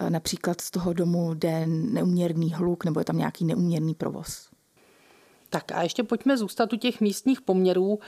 eh, 0.00 0.10
například 0.10 0.60
z 0.60 0.70
toho 0.70 0.92
domu 0.92 1.34
jde 1.34 1.66
neuměrný 1.66 2.52
hluk 2.52 2.84
nebo 2.84 3.00
je 3.00 3.04
tam 3.04 3.18
nějaký 3.18 3.44
neuměrný 3.44 3.94
provoz. 3.94 4.55
Tak 5.50 5.72
a 5.72 5.82
ještě 5.82 6.02
pojďme 6.02 6.36
zůstat 6.36 6.72
u 6.72 6.76
těch 6.76 7.00
místních 7.00 7.40
poměrů. 7.40 7.98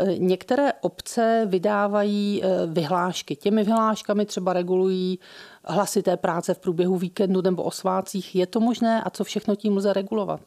E, 0.00 0.18
některé 0.18 0.72
obce 0.72 1.46
vydávají 1.46 2.44
e, 2.44 2.66
vyhlášky. 2.66 3.36
Těmi 3.36 3.64
vyhláškami 3.64 4.26
třeba 4.26 4.52
regulují 4.52 5.18
hlasité 5.64 6.16
práce 6.16 6.54
v 6.54 6.58
průběhu 6.58 6.96
víkendu 6.96 7.42
nebo 7.42 7.62
o 7.62 7.70
svácích. 7.70 8.34
Je 8.34 8.46
to 8.46 8.60
možné 8.60 9.02
a 9.02 9.10
co 9.10 9.24
všechno 9.24 9.56
tím 9.56 9.76
lze 9.76 9.92
regulovat? 9.92 10.40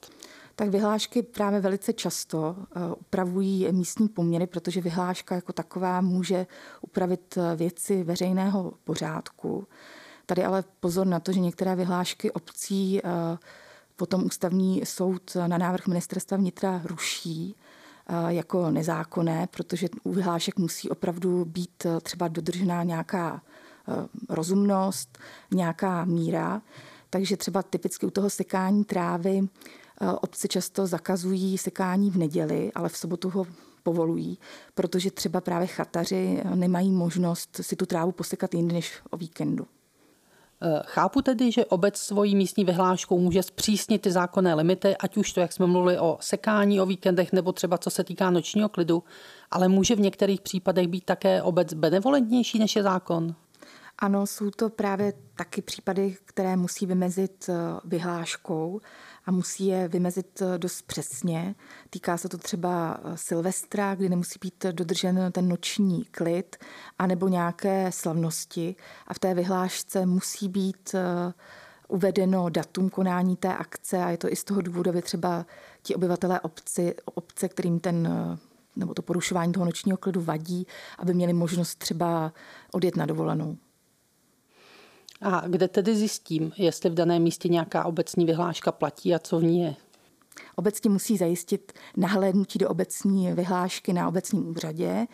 Tak 0.56 0.70
vyhlášky 0.70 1.22
právě 1.22 1.60
velice 1.60 1.94
často 1.94 2.56
e, 2.60 2.96
upravují 2.96 3.68
místní 3.72 4.08
poměry, 4.08 4.48
protože 4.48 4.82
vyhláška 4.82 5.36
jako 5.36 5.54
taková 5.54 6.02
může 6.02 6.48
upravit 6.82 7.38
věci 7.56 8.04
veřejného 8.04 8.74
pořádku. 8.84 9.68
Tady 10.26 10.44
ale 10.44 10.64
pozor 10.80 11.08
na 11.08 11.20
to, 11.20 11.32
že 11.32 11.40
některé 11.40 11.76
vyhlášky 11.76 12.32
obcí 12.32 13.02
potom 13.96 14.24
ústavní 14.24 14.82
soud 14.86 15.38
na 15.48 15.58
návrh 15.58 15.88
ministerstva 15.88 16.38
vnitra 16.38 16.82
ruší 16.84 17.56
eh, 18.08 18.34
jako 18.34 18.72
nezákonné, 18.72 19.48
protože 19.52 19.88
u 20.04 20.14
vyhlášek 20.14 20.60
musí 20.60 20.90
opravdu 20.90 21.46
být 21.46 21.86
eh, 21.86 22.02
třeba 22.02 22.28
dodržená 22.28 22.84
nějaká 22.84 23.42
eh, 23.88 24.08
rozumnost, 24.30 25.18
nějaká 25.54 26.06
míra. 26.06 26.62
Takže 27.10 27.38
třeba 27.38 27.64
typicky 27.64 28.06
u 28.06 28.10
toho 28.10 28.30
sekání 28.30 28.84
trávy 28.84 29.48
obce 30.22 30.48
často 30.48 30.88
zakazují 30.88 31.58
sekání 31.58 32.12
v 32.12 32.18
neděli, 32.18 32.72
ale 32.76 32.90
v 32.90 32.98
sobotu 32.98 33.30
ho 33.30 33.48
povolují, 33.84 34.40
protože 34.74 35.12
třeba 35.12 35.42
právě 35.42 35.68
chataři 35.68 36.42
nemají 36.56 36.92
možnost 36.92 37.60
si 37.62 37.76
tu 37.76 37.86
trávu 37.86 38.12
posekat 38.12 38.54
jindy 38.54 38.74
než 38.74 38.94
o 39.10 39.18
víkendu. 39.18 39.68
Eh, 40.62 40.82
chápu 40.86 41.22
tedy, 41.22 41.52
že 41.52 41.66
obec 41.66 41.98
svojí 41.98 42.36
místní 42.36 42.66
vyhláškou 42.66 43.20
může 43.20 43.44
zpřísnit 43.44 44.02
ty 44.02 44.12
zákonné 44.12 44.54
limity, 44.54 44.98
ať 44.98 45.18
už 45.18 45.34
to, 45.34 45.40
jak 45.40 45.54
jsme 45.54 45.68
mluvili 45.68 46.00
o 46.00 46.18
sekání 46.22 46.82
o 46.82 46.86
víkendech, 46.86 47.34
nebo 47.34 47.52
třeba 47.52 47.78
co 47.78 47.90
se 47.90 48.04
týká 48.04 48.30
nočního 48.30 48.70
klidu, 48.70 49.04
ale 49.52 49.68
může 49.68 49.96
v 49.96 50.00
některých 50.00 50.42
případech 50.42 50.88
být 50.88 51.06
také 51.06 51.42
obec 51.42 51.74
benevolentnější 51.74 52.60
než 52.60 52.76
je 52.76 52.84
zákon? 52.84 53.36
Ano, 54.00 54.28
jsou 54.28 54.52
to 54.52 54.70
právě 54.70 55.14
taky 55.36 55.62
případy, 55.62 56.18
které 56.26 56.56
musí 56.56 56.86
vymezit 56.86 57.50
eh, 57.50 57.54
vyhláškou 57.86 58.82
a 59.26 59.32
musí 59.32 59.68
je 59.68 59.88
vymezit 59.88 60.42
eh, 60.42 60.58
dost 60.58 60.82
přesně. 60.82 61.56
Týká 61.90 62.18
se 62.18 62.30
to 62.30 62.38
třeba 62.38 63.00
eh, 63.04 63.18
Silvestra, 63.18 63.96
kdy 63.96 64.10
nemusí 64.10 64.40
být 64.42 64.66
dodržen 64.72 65.32
ten 65.32 65.48
noční 65.50 66.06
klid, 66.06 66.56
anebo 67.00 67.28
nějaké 67.28 67.92
slavnosti. 67.92 68.76
A 69.08 69.14
v 69.14 69.20
té 69.20 69.34
vyhlášce 69.34 70.06
musí 70.06 70.50
být 70.50 70.96
uvedeno 71.88 72.50
datum 72.50 72.90
konání 72.90 73.36
té 73.36 73.56
akce 73.56 74.04
a 74.04 74.10
je 74.10 74.18
to 74.18 74.32
i 74.32 74.36
z 74.36 74.44
toho 74.44 74.62
důvodu, 74.62 74.90
aby 74.90 75.02
třeba 75.02 75.46
ti 75.82 75.96
obyvatelé 75.96 76.40
obci, 76.40 76.96
obce, 77.06 77.50
kterým 77.50 77.80
ten 77.80 78.08
nebo 78.76 78.94
to 78.94 79.02
porušování 79.02 79.54
toho 79.54 79.66
nočního 79.66 79.98
klidu 79.98 80.22
vadí, 80.22 80.68
aby 81.00 81.14
měli 81.14 81.34
možnost 81.34 81.76
třeba 81.76 82.34
odjet 82.72 82.96
na 82.96 83.06
dovolenou. 83.06 83.58
A 85.22 85.48
kde 85.48 85.68
tedy 85.68 85.96
zjistím, 85.96 86.52
jestli 86.58 86.90
v 86.90 86.94
daném 86.94 87.22
místě 87.22 87.50
nějaká 87.50 87.86
obecní 87.86 88.26
vyhláška 88.26 88.72
platí 88.72 89.16
a 89.16 89.20
co 89.20 89.40
v 89.40 89.44
ní 89.44 89.62
je? 89.62 89.76
Obec 90.56 90.80
ti 90.80 90.90
musí 90.90 91.18
zajistit 91.18 91.74
nahlédnutí 91.98 92.60
do 92.60 92.70
obecní 92.70 93.34
vyhlášky 93.34 93.94
na 93.94 94.08
obecním 94.08 94.50
úřadě 94.50 95.08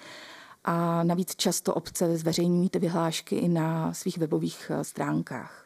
a 0.64 1.04
navíc 1.04 1.36
často 1.36 1.74
obce 1.74 2.18
zveřejňují 2.18 2.70
ty 2.70 2.80
vyhlášky 2.80 3.36
i 3.36 3.48
na 3.48 3.94
svých 3.94 4.18
webových 4.18 4.72
eh, 4.74 4.84
stránkách. 4.84 5.66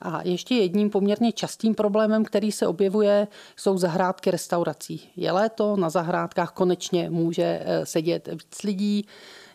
A 0.00 0.22
ještě 0.22 0.54
jedním 0.54 0.90
poměrně 0.90 1.32
častým 1.32 1.74
problémem, 1.74 2.24
který 2.24 2.52
se 2.52 2.66
objevuje, 2.66 3.28
jsou 3.56 3.78
zahrádky 3.78 4.30
restaurací. 4.30 5.10
Je 5.16 5.32
léto, 5.32 5.76
na 5.76 5.90
zahrádkách 5.90 6.52
konečně 6.52 7.10
může 7.10 7.62
eh, 7.64 7.86
sedět 7.86 8.28
víc 8.32 8.62
lidí, 8.64 9.06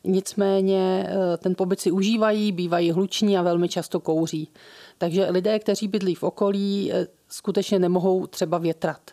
Nicméně 0.03 1.09
eh, 1.09 1.37
ten 1.37 1.55
pobyt 1.55 1.79
si 1.79 1.91
užívají, 1.91 2.51
bývají 2.51 2.91
hluční 2.91 3.37
a 3.37 3.41
velmi 3.41 3.69
často 3.69 3.99
kouří. 3.99 4.53
Takže 4.97 5.25
lidé, 5.29 5.59
kteří 5.59 5.87
bydlí 5.87 6.15
v 6.15 6.23
okolí, 6.23 6.91
eh, 6.93 7.07
skutečně 7.27 7.79
nemohou 7.79 8.27
třeba 8.27 8.57
větrat. 8.57 9.11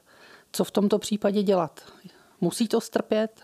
Co 0.53 0.65
v 0.65 0.71
tomto 0.71 0.99
případě 0.99 1.43
dělat? 1.43 1.81
Musí 2.41 2.69
to 2.69 2.81
strpět? 2.81 3.41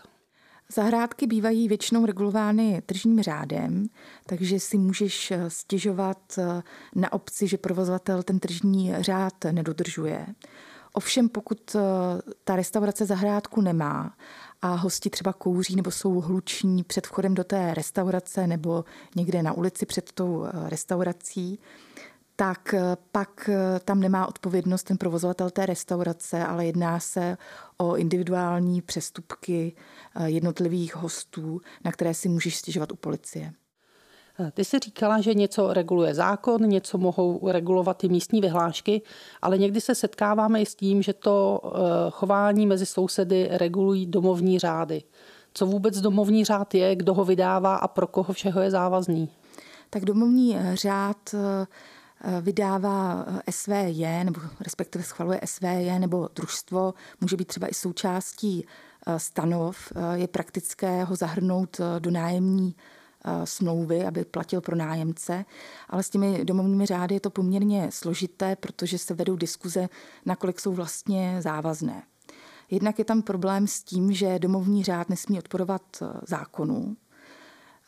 Zahrádky 0.73 1.27
bývají 1.27 1.67
většinou 1.67 2.05
regulovány 2.05 2.81
tržním 2.85 3.21
řádem, 3.21 3.85
takže 4.25 4.59
si 4.59 4.77
můžeš 4.77 5.31
eh, 5.31 5.49
stěžovat 5.49 6.39
na 6.95 7.13
obci, 7.13 7.47
že 7.47 7.57
provozovatel 7.57 8.23
ten 8.23 8.39
tržní 8.39 8.93
řád 8.99 9.33
nedodržuje. 9.51 10.25
Ovšem, 10.93 11.29
pokud 11.29 11.75
ta 12.43 12.55
restaurace 12.55 13.05
zahrádku 13.05 13.61
nemá 13.61 14.13
a 14.63 14.75
hosti 14.75 15.09
třeba 15.09 15.33
kouří 15.33 15.75
nebo 15.75 15.91
jsou 15.91 16.21
hluční 16.21 16.83
před 16.83 17.07
vchodem 17.07 17.33
do 17.33 17.43
té 17.43 17.73
restaurace 17.73 18.47
nebo 18.47 18.85
někde 19.15 19.43
na 19.43 19.53
ulici 19.53 19.85
před 19.85 20.11
tou 20.11 20.45
eh, 20.45 20.69
restaurací, 20.69 21.59
tak 22.35 22.73
eh, 22.73 22.81
pak 23.11 23.49
eh, 23.49 23.79
tam 23.79 23.99
nemá 23.99 24.27
odpovědnost 24.27 24.83
ten 24.83 24.97
provozovatel 24.97 25.49
té 25.49 25.65
restaurace, 25.65 26.45
ale 26.45 26.65
jedná 26.65 26.99
se 26.99 27.37
o 27.77 27.95
individuální 27.95 28.81
přestupky 28.81 29.75
jednotlivých 30.25 30.95
hostů, 30.95 31.61
na 31.83 31.91
které 31.91 32.13
si 32.13 32.29
můžeš 32.29 32.57
stěžovat 32.57 32.91
u 32.91 32.95
policie. 32.95 33.53
Ty 34.53 34.65
jsi 34.65 34.79
říkala, 34.79 35.21
že 35.21 35.33
něco 35.33 35.73
reguluje 35.73 36.13
zákon, 36.13 36.61
něco 36.69 36.97
mohou 36.97 37.51
regulovat 37.51 38.03
i 38.03 38.09
místní 38.09 38.41
vyhlášky, 38.41 39.01
ale 39.41 39.57
někdy 39.57 39.81
se 39.81 39.95
setkáváme 39.95 40.61
i 40.61 40.65
s 40.65 40.75
tím, 40.75 41.01
že 41.01 41.13
to 41.13 41.61
eh, 41.65 41.79
chování 42.11 42.67
mezi 42.67 42.85
sousedy 42.85 43.49
regulují 43.51 44.05
domovní 44.05 44.59
řády. 44.59 45.03
Co 45.53 45.65
vůbec 45.65 46.01
domovní 46.01 46.45
řád 46.45 46.75
je, 46.75 46.95
kdo 46.95 47.13
ho 47.13 47.25
vydává 47.25 47.75
a 47.75 47.87
pro 47.87 48.07
koho 48.07 48.33
všeho 48.33 48.61
je 48.61 48.71
závazný? 48.71 49.29
Tak 49.89 50.05
domovní 50.05 50.57
eh, 50.57 50.75
řád 50.75 51.33
eh, 51.33 51.67
vydává 52.41 53.25
SVJ, 53.49 54.23
nebo 54.23 54.41
respektive 54.61 55.03
schvaluje 55.03 55.39
SVJ, 55.45 55.99
nebo 55.99 56.29
družstvo, 56.35 56.93
může 57.21 57.37
být 57.37 57.47
třeba 57.47 57.67
i 57.67 57.73
součástí 57.73 58.65
stanov. 59.17 59.93
Je 60.13 60.27
praktické 60.27 61.03
ho 61.03 61.15
zahrnout 61.15 61.81
do 61.99 62.11
nájemní 62.11 62.75
Eh, 62.75 62.92
smlouvy, 63.43 64.05
aby 64.05 64.25
platil 64.25 64.61
pro 64.61 64.75
nájemce, 64.75 65.45
ale 65.89 66.03
s 66.03 66.09
těmi 66.09 66.45
domovními 66.45 66.85
řády 66.85 67.15
je 67.15 67.19
to 67.19 67.29
poměrně 67.29 67.89
složité, 67.91 68.55
protože 68.55 68.97
se 68.97 69.13
vedou 69.13 69.35
diskuze, 69.35 69.89
nakolik 70.25 70.59
jsou 70.59 70.73
vlastně 70.73 71.37
závazné. 71.39 72.03
Jednak 72.71 72.99
je 72.99 73.05
tam 73.05 73.21
problém 73.21 73.67
s 73.67 73.83
tím, 73.83 74.13
že 74.13 74.39
domovní 74.39 74.83
řád 74.83 75.09
nesmí 75.09 75.39
odporovat 75.39 75.81
eh, 76.01 76.05
zákonu. 76.27 76.95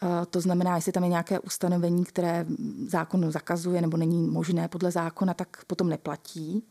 Eh, 0.04 0.26
to 0.26 0.42
znamená, 0.42 0.76
jestli 0.76 0.92
tam 0.92 1.04
je 1.04 1.10
nějaké 1.10 1.40
ustanovení, 1.40 2.06
které 2.06 2.46
zákon 2.88 3.32
zakazuje 3.32 3.82
nebo 3.82 3.98
není 3.98 4.24
možné 4.24 4.68
podle 4.68 4.92
zákona, 4.92 5.34
tak 5.34 5.66
potom 5.66 5.90
neplatí. 5.90 6.68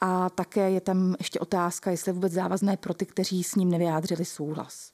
A 0.00 0.30
také 0.30 0.70
je 0.70 0.80
tam 0.80 1.14
ještě 1.18 1.40
otázka, 1.40 1.90
jestli 1.90 2.08
je 2.08 2.12
vůbec 2.12 2.32
závazné 2.32 2.76
pro 2.76 2.94
ty, 2.94 3.06
kteří 3.06 3.44
s 3.44 3.54
ním 3.54 3.70
nevyjádřili 3.70 4.24
souhlas. 4.24 4.90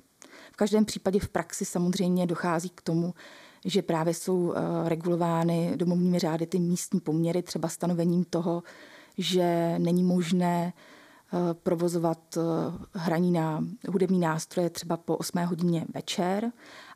V 0.56 0.64
každém 0.64 0.84
případě 0.84 1.20
v 1.20 1.28
praxi 1.28 1.64
samozřejmě 1.64 2.26
dochází 2.26 2.68
k 2.68 2.80
tomu, 2.80 3.14
že 3.64 3.82
právě 3.82 4.14
jsou 4.14 4.52
eh, 4.52 4.88
regulovány 4.88 5.72
domovními 5.76 6.18
řády 6.18 6.46
ty 6.46 6.58
místní 6.58 7.00
poměry, 7.00 7.42
třeba 7.42 7.68
stanovením 7.68 8.25
toho, 8.25 8.62
že 9.18 9.75
není 9.78 10.02
možné 10.02 10.72
eh, 10.72 11.54
provozovat 11.54 12.18
eh, 12.36 12.40
hraní 12.92 13.32
na 13.32 13.64
hudební 13.88 14.18
nástroje 14.18 14.70
třeba 14.70 14.96
po 14.96 15.16
8 15.16 15.44
hodině 15.44 15.84
večer 15.94 16.52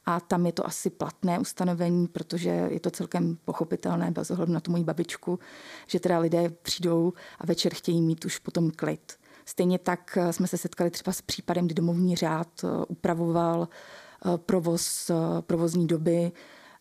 a 0.06 0.20
tam 0.20 0.46
je 0.46 0.52
to 0.52 0.66
asi 0.66 0.90
platné 0.90 1.38
ustanovení, 1.38 2.06
protože 2.06 2.48
je 2.48 2.80
to 2.80 2.90
celkem 2.90 3.36
pochopitelné 3.44 4.10
bez 4.10 4.30
ohledu 4.30 4.52
na 4.52 4.60
tu 4.60 4.70
moji 4.70 4.84
babičku, 4.84 5.38
že 5.86 6.00
teda 6.00 6.18
lidé 6.18 6.50
přijdou 6.62 7.12
a 7.38 7.46
večer 7.46 7.74
chtějí 7.74 8.02
mít 8.02 8.24
už 8.24 8.38
potom 8.38 8.70
klid. 8.70 9.19
Stejně 9.50 9.78
tak 9.78 10.16
eh, 10.20 10.32
jsme 10.32 10.46
se 10.46 10.58
setkali 10.58 10.90
třeba 10.90 11.12
s 11.12 11.22
případem, 11.22 11.66
kdy 11.66 11.74
domovní 11.74 12.16
řád 12.16 12.48
eh, 12.64 12.68
upravoval 12.88 13.68
eh, 13.68 14.38
provoz, 14.38 15.10
provozní 15.40 15.86
doby 15.86 16.32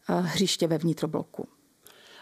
hřiště 0.07 0.67
ve 0.67 0.77
vnitrobloku. 0.77 1.47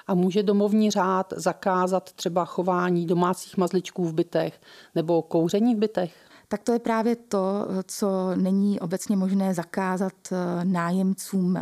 A 0.08 0.14
může 0.14 0.44
domovní 0.44 0.92
řád 0.92 1.34
zakázat 1.36 2.12
třeba 2.12 2.46
chování 2.46 3.06
domácích 3.06 3.58
mazličků 3.58 4.06
v 4.06 4.14
bytech 4.14 4.62
nebo 4.96 5.22
kouření 5.22 5.76
v 5.76 5.78
bytech? 5.78 6.16
Tak 6.48 6.64
to 6.64 6.74
je 6.74 6.80
právě 6.80 7.16
to, 7.16 7.68
co 7.84 8.36
není 8.36 8.80
obecně 8.80 9.18
možné 9.18 9.54
zakázat 9.54 10.14
nájemcům 10.64 11.62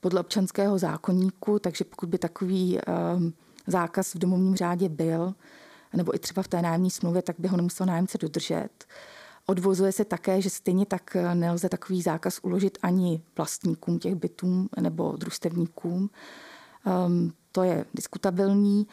podle 0.00 0.20
občanského 0.20 0.78
zákonníku, 0.78 1.58
takže 1.58 1.84
pokud 1.84 2.08
by 2.08 2.18
takový 2.18 2.78
zákaz 3.66 4.14
v 4.14 4.18
domovním 4.18 4.56
řádě 4.56 4.88
byl, 4.88 5.34
nebo 5.96 6.14
i 6.14 6.18
třeba 6.18 6.42
v 6.42 6.48
té 6.48 6.62
nájemní 6.62 6.90
smlouvě, 6.90 7.22
tak 7.22 7.36
by 7.38 7.48
ho 7.48 7.56
nemusel 7.56 7.86
nájemce 7.86 8.18
dodržet. 8.18 8.84
Odvozuje 9.46 9.92
se 9.92 10.04
také, 10.04 10.42
že 10.42 10.50
stejně 10.50 10.86
tak 10.86 11.16
nelze 11.34 11.68
takový 11.68 12.02
zákaz 12.02 12.40
uložit 12.42 12.78
ani 12.82 13.22
vlastníkům 13.36 13.98
těch 13.98 14.14
bytů 14.14 14.68
nebo 14.80 15.16
družstevníkům. 15.16 16.10
Um, 17.06 17.32
to 17.52 17.62
je 17.62 17.84
diskutabilní. 17.94 18.86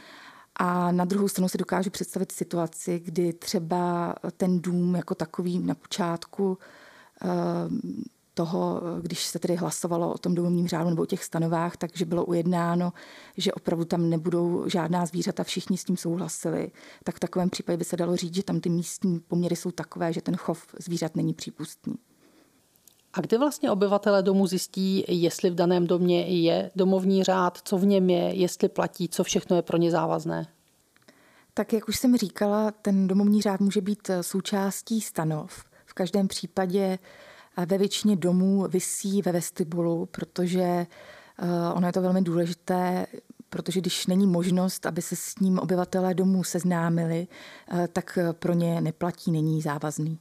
A 0.55 0.91
na 0.91 1.05
druhou 1.05 1.27
stranu 1.27 1.49
si 1.49 1.57
dokážu 1.57 1.89
představit 1.89 2.31
situaci, 2.31 2.99
kdy 2.99 3.33
třeba 3.33 4.15
ten 4.37 4.59
dům 4.59 4.95
jako 4.95 5.15
takový 5.15 5.59
na 5.59 5.75
počátku 5.75 6.57
toho, 8.33 8.81
když 9.01 9.25
se 9.25 9.39
tedy 9.39 9.55
hlasovalo 9.55 10.13
o 10.13 10.17
tom 10.17 10.35
domovním 10.35 10.67
řádu 10.67 10.89
nebo 10.89 11.01
o 11.01 11.05
těch 11.05 11.23
stanovách, 11.23 11.77
takže 11.77 12.05
bylo 12.05 12.25
ujednáno, 12.25 12.93
že 13.37 13.53
opravdu 13.53 13.85
tam 13.85 14.09
nebudou 14.09 14.69
žádná 14.69 15.05
zvířata, 15.05 15.43
všichni 15.43 15.77
s 15.77 15.83
tím 15.83 15.97
souhlasili, 15.97 16.71
tak 17.03 17.15
v 17.15 17.19
takovém 17.19 17.49
případě 17.49 17.77
by 17.77 17.83
se 17.83 17.97
dalo 17.97 18.15
říct, 18.15 18.35
že 18.35 18.43
tam 18.43 18.59
ty 18.59 18.69
místní 18.69 19.19
poměry 19.19 19.55
jsou 19.55 19.71
takové, 19.71 20.13
že 20.13 20.21
ten 20.21 20.35
chov 20.35 20.67
zvířat 20.79 21.15
není 21.15 21.33
přípustný. 21.33 21.95
A 23.13 23.21
kdy 23.21 23.37
vlastně 23.37 23.71
obyvatele 23.71 24.23
domu 24.23 24.47
zjistí, 24.47 25.03
jestli 25.07 25.49
v 25.49 25.55
daném 25.55 25.87
domě 25.87 26.21
je 26.21 26.71
domovní 26.75 27.23
řád, 27.23 27.57
co 27.63 27.77
v 27.77 27.85
něm 27.85 28.09
je, 28.09 28.35
jestli 28.35 28.69
platí, 28.69 29.09
co 29.09 29.23
všechno 29.23 29.55
je 29.55 29.61
pro 29.61 29.77
ně 29.77 29.91
závazné? 29.91 30.47
Tak 31.53 31.73
jak 31.73 31.87
už 31.87 31.99
jsem 31.99 32.17
říkala, 32.17 32.71
ten 32.71 33.07
domovní 33.07 33.41
řád 33.41 33.59
může 33.59 33.81
být 33.81 34.09
součástí 34.21 35.01
stanov. 35.01 35.63
V 35.85 35.93
každém 35.93 36.27
případě 36.27 36.99
ve 37.57 37.77
většině 37.77 38.15
domů 38.15 38.67
visí 38.67 39.21
ve 39.21 39.31
vestibulu, 39.31 40.05
protože 40.05 40.61
eh, 40.61 40.87
ono 41.73 41.87
je 41.87 41.93
to 41.93 42.01
velmi 42.01 42.21
důležité, 42.21 43.05
protože 43.49 43.81
když 43.81 44.07
není 44.07 44.27
možnost, 44.27 44.85
aby 44.85 45.01
se 45.01 45.15
s 45.15 45.39
ním 45.39 45.59
obyvatelé 45.59 46.13
domů 46.13 46.43
seznámili, 46.43 47.27
eh, 47.71 47.87
tak 47.87 48.19
pro 48.39 48.53
ně 48.53 48.81
neplatí, 48.81 49.31
není 49.31 49.61
závazný. 49.61 50.19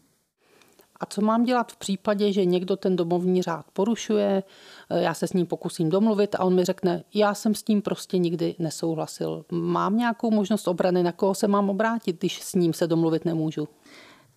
A 1.03 1.07
co 1.07 1.21
mám 1.21 1.45
dělat 1.45 1.73
v 1.73 1.77
případě, 1.77 2.33
že 2.33 2.45
někdo 2.45 2.77
ten 2.77 2.97
domovní 2.97 3.43
řád 3.43 3.67
porušuje, 3.73 4.43
eh, 4.91 5.03
já 5.03 5.15
se 5.15 5.27
s 5.27 5.33
ním 5.33 5.47
pokusím 5.47 5.91
domluvit 5.91 6.35
a 6.35 6.45
on 6.45 6.55
mi 6.55 6.65
řekne, 6.65 7.05
já 7.15 7.35
jsem 7.35 7.55
s 7.55 7.63
tím 7.63 7.83
prostě 7.83 8.19
nikdy 8.19 8.55
nesouhlasil. 8.59 9.45
Mám 9.53 9.97
nějakou 9.97 10.31
možnost 10.31 10.69
obrany, 10.69 11.03
na 11.03 11.13
koho 11.13 11.35
se 11.35 11.49
mám 11.49 11.71
obrátit, 11.71 12.19
když 12.19 12.43
s 12.43 12.55
ním 12.55 12.73
se 12.73 12.87
domluvit 12.87 13.25
nemůžu? 13.25 13.69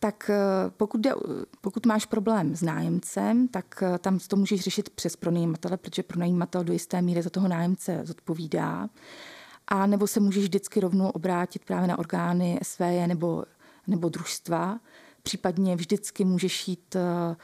Tak 0.05 0.29
eh, 0.29 0.35
pokud, 0.77 1.01
jde, 1.01 1.13
pokud 1.61 1.85
máš 1.85 2.05
problém 2.05 2.55
s 2.55 2.61
nájemcem, 2.61 3.47
tak 3.47 3.83
eh, 3.83 3.97
tam 3.97 4.19
to 4.19 4.35
můžeš 4.35 4.61
řešit 4.61 4.89
přes 4.89 5.15
pronajímatele, 5.15 5.77
protože 5.77 6.03
pronajímatel 6.03 6.63
do 6.63 6.73
jisté 6.73 7.01
míry 7.01 7.21
za 7.21 7.29
toho 7.29 7.47
nájemce 7.47 8.01
zodpovídá. 8.03 8.89
A 9.67 9.85
nebo 9.85 10.07
se 10.07 10.19
můžeš 10.19 10.43
vždycky 10.43 10.79
rovnou 10.79 11.09
obrátit 11.09 11.65
právě 11.65 11.87
na 11.87 11.99
orgány 11.99 12.59
SVJ 12.63 13.07
nebo, 13.07 13.43
nebo 13.87 14.09
družstva. 14.09 14.79
Případně 15.23 15.75
vždycky 15.75 16.25
můžeš 16.25 16.67
jít 16.67 16.95
eh, 16.95 17.35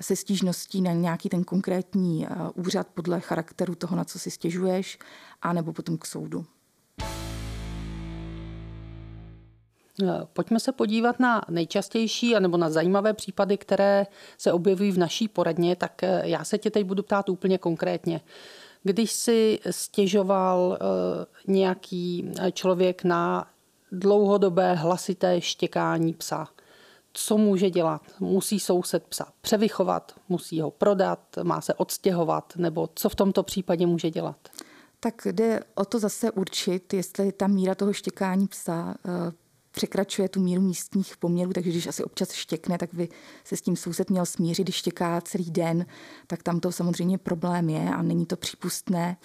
se 0.00 0.16
stížností 0.16 0.82
na 0.82 0.92
nějaký 0.92 1.28
ten 1.28 1.44
konkrétní 1.44 2.26
úřad 2.54 2.86
podle 2.94 3.20
charakteru 3.20 3.74
toho, 3.74 3.96
na 3.96 4.04
co 4.04 4.18
si 4.18 4.30
stěžuješ, 4.30 4.98
a 5.42 5.52
nebo 5.52 5.72
potom 5.72 5.98
k 5.98 6.06
soudu. 6.06 6.46
Pojďme 10.32 10.60
se 10.60 10.72
podívat 10.72 11.20
na 11.20 11.42
nejčastější 11.48 12.34
nebo 12.40 12.56
na 12.56 12.70
zajímavé 12.70 13.12
případy, 13.12 13.58
které 13.58 14.06
se 14.38 14.52
objevují 14.52 14.92
v 14.92 14.98
naší 14.98 15.28
poradně, 15.28 15.76
tak 15.76 16.02
eh, 16.02 16.22
já 16.24 16.44
se 16.44 16.58
tě 16.58 16.70
teď 16.70 16.86
budu 16.86 17.02
ptát 17.02 17.28
úplně 17.28 17.58
konkrétně. 17.58 18.20
Když 18.82 19.12
si 19.12 19.58
stěžoval 19.70 20.78
eh, 20.80 21.26
nějaký 21.46 22.32
člověk 22.52 23.04
na 23.04 23.46
dlouhodobé 23.92 24.74
hlasité 24.74 25.40
štěkání 25.40 26.14
psa, 26.14 26.48
co 27.12 27.38
může 27.38 27.70
dělat? 27.70 28.02
Musí 28.20 28.60
soused 28.60 29.02
psa 29.08 29.32
převychovat, 29.40 30.12
musí 30.28 30.60
ho 30.60 30.70
prodat, 30.70 31.20
má 31.42 31.60
se 31.60 31.74
odstěhovat, 31.74 32.52
nebo 32.56 32.88
co 32.94 33.08
v 33.08 33.14
tomto 33.14 33.42
případě 33.42 33.86
může 33.86 34.10
dělat? 34.10 34.36
Tak 35.00 35.14
jde 35.32 35.60
o 35.74 35.84
to 35.84 35.98
zase 35.98 36.30
určit, 36.30 36.94
jestli 36.94 37.32
ta 37.32 37.46
míra 37.46 37.74
toho 37.74 37.92
štěkání 37.92 38.48
psa 38.48 38.94
překračuje 39.70 40.28
tu 40.28 40.40
míru 40.40 40.62
místních 40.62 41.16
poměrů, 41.16 41.52
takže 41.52 41.70
když 41.70 41.86
asi 41.86 42.04
občas 42.04 42.32
štěkne, 42.32 42.78
tak 42.78 42.94
by 42.94 43.08
se 43.44 43.56
s 43.56 43.62
tím 43.62 43.76
soused 43.76 44.10
měl 44.10 44.26
smířit, 44.26 44.64
když 44.64 44.74
štěká 44.74 45.20
celý 45.20 45.50
den, 45.50 45.86
tak 46.26 46.42
tam 46.42 46.60
to 46.60 46.72
samozřejmě 46.72 47.18
problém 47.18 47.70
je 47.70 47.90
a 47.90 48.02
není 48.02 48.26
to 48.26 48.36
přípustné. 48.36 49.16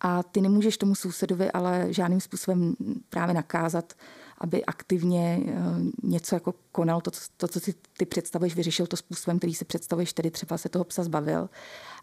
A 0.00 0.22
ty 0.22 0.40
nemůžeš 0.40 0.76
tomu 0.78 0.94
sousedovi 0.94 1.50
ale 1.50 1.86
žádným 1.90 2.20
způsobem 2.20 2.74
právě 3.10 3.34
nakázat, 3.34 3.92
aby 4.38 4.64
aktivně 4.64 5.40
eh, 5.46 5.54
něco 6.02 6.36
jako 6.36 6.54
konal, 6.72 7.00
to, 7.00 7.10
to, 7.36 7.48
co 7.48 7.60
si 7.60 7.74
ty 7.96 8.06
představuješ, 8.06 8.54
vyřešil 8.54 8.86
to 8.86 8.96
způsobem, 8.96 9.38
který 9.38 9.54
si 9.54 9.64
představuješ, 9.64 10.12
tedy 10.12 10.30
třeba 10.30 10.58
se 10.58 10.68
toho 10.68 10.84
psa 10.84 11.02
zbavil 11.02 11.48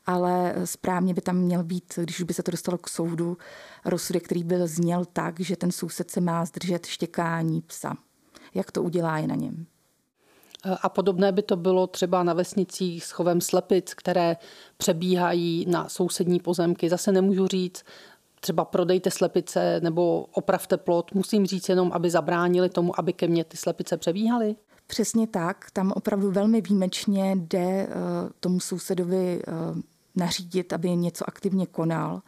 ale 0.05 0.55
správně 0.65 1.13
by 1.13 1.21
tam 1.21 1.35
měl 1.35 1.63
být, 1.63 1.93
když 2.01 2.21
by 2.21 2.33
se 2.33 2.43
to 2.43 2.51
dostalo 2.51 2.77
k 2.77 2.89
soudu, 2.89 3.37
rozsudek, 3.85 4.23
který 4.23 4.43
byl 4.43 4.67
zněl 4.67 5.05
tak, 5.05 5.39
že 5.39 5.55
ten 5.55 5.71
soused 5.71 6.11
se 6.11 6.21
má 6.21 6.45
zdržet 6.45 6.85
štěkání 6.85 7.61
psa. 7.61 7.97
Jak 8.53 8.71
to 8.71 8.83
udělá 8.83 9.17
je 9.17 9.27
na 9.27 9.35
něm. 9.35 9.65
A 10.81 10.89
podobné 10.89 11.31
by 11.31 11.41
to 11.41 11.55
bylo 11.55 11.87
třeba 11.87 12.23
na 12.23 12.33
vesnicích 12.33 13.05
s 13.05 13.11
chovem 13.11 13.41
slepic, 13.41 13.93
které 13.93 14.37
přebíhají 14.77 15.65
na 15.69 15.89
sousední 15.89 16.39
pozemky. 16.39 16.89
Zase 16.89 17.11
nemůžu 17.11 17.47
říct, 17.47 17.83
třeba 18.43 18.65
prodejte 18.65 19.11
slepice 19.11 19.79
nebo 19.83 20.25
opravte 20.31 20.77
plot. 20.77 21.13
Musím 21.13 21.45
říct 21.45 21.69
jenom, 21.69 21.91
aby 21.93 22.09
zabránili 22.09 22.69
tomu, 22.69 22.99
aby 22.99 23.13
ke 23.13 23.27
mně 23.27 23.43
ty 23.43 23.57
slepice 23.57 23.97
přebíhaly. 23.97 24.55
Přesně 24.87 25.27
tak. 25.27 25.71
Tam 25.73 25.91
opravdu 25.91 26.31
velmi 26.31 26.61
výjimečně 26.61 27.35
jde 27.35 27.87
uh, 27.87 27.93
tomu 28.39 28.59
sousedovi 28.59 29.41
uh, 29.47 29.81
nařídit, 30.15 30.73
aby 30.73 30.95
něco 30.95 31.25
aktivně 31.27 31.65
konal 31.65 32.21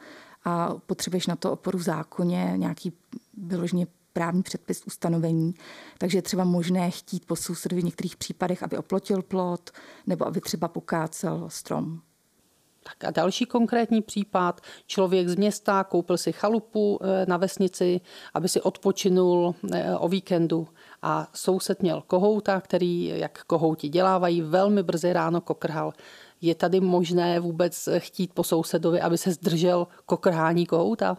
a 0.45 0.73
potřebuješ 0.85 1.27
na 1.27 1.35
to 1.35 1.51
oporu 1.51 1.77
v 1.77 1.81
zákoně, 1.81 2.53
nějaký 2.55 2.93
vyloženě 3.37 3.87
právní 4.13 4.43
předpis 4.43 4.83
ustanovení. 4.87 5.53
Takže 5.97 6.17
je 6.17 6.21
třeba 6.21 6.43
možné 6.43 6.91
chtít 6.91 7.25
po 7.25 7.35
sousedovi 7.35 7.81
v 7.81 7.85
některých 7.85 8.15
případech, 8.15 8.63
aby 8.63 8.77
oplotil 8.77 9.21
plot 9.21 9.71
nebo 10.07 10.27
aby 10.27 10.41
třeba 10.41 10.67
pokácel 10.67 11.45
strom. 11.49 12.01
Tak 12.87 13.03
a 13.03 13.11
další 13.11 13.45
konkrétní 13.45 14.01
případ. 14.01 14.61
Člověk 14.87 15.29
z 15.29 15.35
města 15.35 15.83
koupil 15.83 16.17
si 16.17 16.31
chalupu 16.31 16.99
eh, 17.01 17.25
na 17.27 17.37
vesnici, 17.37 18.01
aby 18.33 18.49
si 18.49 18.61
odpočinul 18.61 19.55
eh, 19.73 19.95
o 19.97 20.07
víkendu. 20.07 20.67
A 21.01 21.27
soused 21.33 21.81
měl 21.81 22.03
kohouta, 22.07 22.61
který, 22.61 23.05
jak 23.15 23.43
kohouti 23.43 23.89
dělávají, 23.89 24.41
velmi 24.41 24.83
brzy 24.83 25.13
ráno 25.13 25.41
kokrhal. 25.41 25.93
Je 26.41 26.55
tady 26.55 26.79
možné 26.79 27.39
vůbec 27.39 27.89
chtít 27.97 28.33
po 28.33 28.43
sousedovi, 28.43 29.01
aby 29.01 29.17
se 29.17 29.31
zdržel 29.31 29.87
kokrhání 30.05 30.65
kohouta? 30.65 31.17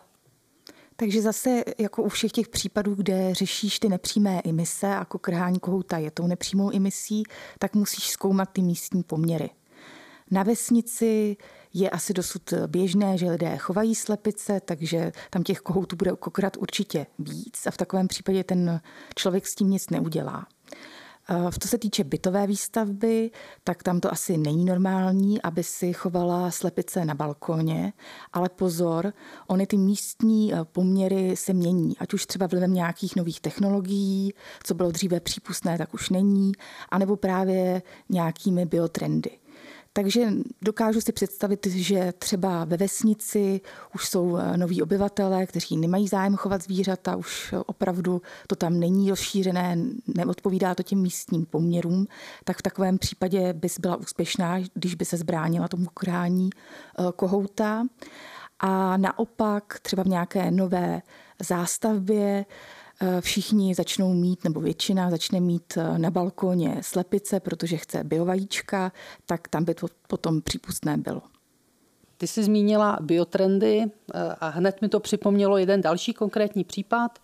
Takže 0.96 1.22
zase 1.22 1.64
jako 1.79 2.02
u 2.02 2.09
všech 2.09 2.33
těch 2.33 2.48
případů, 2.48 2.94
kde 2.94 3.35
řešíš 3.35 3.79
ty 3.79 3.88
nepřímé 3.88 4.42
emise 4.44 4.94
a 4.94 5.05
kokrhání 5.05 5.59
kohouta 5.59 5.98
je 5.98 6.11
tou 6.11 6.26
nepřímou 6.26 6.76
emisí, 6.76 7.22
tak 7.59 7.74
musíš 7.74 8.11
zkoumat 8.11 8.48
ty 8.52 8.62
místní 8.62 9.02
poměry. 9.02 9.50
Na 10.30 10.42
vesnici 10.42 11.36
je 11.74 11.90
asi 11.90 12.12
dosud 12.12 12.52
běžné, 12.66 13.18
že 13.18 13.30
lidé 13.30 13.56
chovají 13.56 13.94
slepice, 13.94 14.60
takže 14.64 15.12
tam 15.30 15.42
těch 15.42 15.58
kohoutů 15.58 15.96
bude 15.96 16.10
kokrat 16.18 16.56
určitě 16.56 17.06
víc 17.18 17.66
a 17.66 17.70
v 17.70 17.76
takovém 17.76 18.08
případě 18.08 18.44
ten 18.44 18.80
člověk 19.14 19.46
s 19.46 19.54
tím 19.54 19.70
nic 19.70 19.90
neudělá. 19.90 20.46
Eh, 21.30 21.50
co 21.60 21.68
se 21.68 21.78
týče 21.78 22.04
bytové 22.04 22.46
výstavby, 22.46 23.30
tak 23.64 23.82
tam 23.82 24.00
to 24.00 24.12
asi 24.12 24.36
není 24.36 24.64
normální, 24.64 25.42
aby 25.42 25.64
si 25.64 25.92
chovala 25.92 26.50
slepice 26.50 27.04
na 27.04 27.14
balkoně, 27.14 27.92
ale 28.32 28.48
pozor, 28.48 29.12
ony 29.46 29.66
ty 29.66 29.76
místní 29.76 30.54
eh, 30.54 30.58
poměry 30.64 31.36
se 31.36 31.52
mění, 31.52 31.98
ať 31.98 32.14
už 32.14 32.26
třeba 32.26 32.46
vlivem 32.46 32.74
nějakých 32.74 33.16
nových 33.16 33.40
technologií, 33.40 34.34
co 34.64 34.74
bylo 34.74 34.90
dříve 34.90 35.20
přípustné, 35.20 35.78
tak 35.78 35.94
už 35.94 36.10
není, 36.10 36.52
anebo 36.88 37.16
právě 37.16 37.82
nějakými 38.08 38.66
biotrendy. 38.66 39.30
Takže 39.96 40.32
dokážu 40.62 41.00
si 41.00 41.12
představit, 41.12 41.66
že 41.66 42.12
třeba 42.18 42.64
ve 42.64 42.76
vesnici 42.76 43.61
už 43.94 44.09
jsou 44.09 44.37
eh, 44.37 44.56
noví 44.56 44.82
obyvatelé, 44.82 45.46
kteří 45.46 45.76
nemají 45.76 46.09
zájem 46.09 46.37
chovat 46.37 46.62
zvířata, 46.62 47.16
už 47.16 47.54
opravdu 47.66 48.22
to 48.46 48.56
tam 48.56 48.80
není 48.80 49.11
rozšířené, 49.11 49.78
neodpovídá 50.14 50.74
to 50.74 50.82
těm 50.82 50.98
místním 50.98 51.46
poměrům, 51.46 52.06
tak 52.44 52.59
v 52.59 52.62
takovém 52.62 52.98
případě 52.98 53.52
bys 53.52 53.78
byla 53.78 53.96
úspěšná, 53.96 54.59
když 54.74 54.94
by 54.94 55.04
se 55.04 55.16
zbránila 55.16 55.68
tomu 55.68 55.87
krání 55.94 56.50
eh, 56.52 57.02
kohouta. 57.16 57.87
A 58.61 58.96
naopak 58.96 59.78
třeba 59.82 60.02
v 60.02 60.09
nějaké 60.09 60.50
nové 60.50 61.02
zástavbě 61.42 62.44
všichni 63.20 63.74
začnou 63.74 64.14
mít, 64.14 64.44
nebo 64.44 64.61
většina 64.61 65.11
začne 65.11 65.40
mít 65.40 65.76
eh, 65.76 65.98
na 65.98 66.11
balkoně 66.11 66.78
slepice, 66.80 67.40
protože 67.40 67.76
chce 67.76 68.04
biovajíčka, 68.04 68.92
tak 69.26 69.48
tam 69.48 69.64
by 69.64 69.74
to 69.74 69.87
potom 70.09 70.42
přípustné 70.42 70.96
bylo. 70.96 71.22
Ty 72.18 72.26
jsi 72.26 72.44
zmínila 72.44 72.98
biotrendy 73.00 73.85
eh, 73.85 74.18
a 74.40 74.48
hned 74.48 74.82
mi 74.82 74.88
to 74.88 75.00
připomnělo 75.00 75.59
jeden 75.59 75.80
další 75.80 76.12
konkrétní 76.14 76.64
případ. 76.64 77.18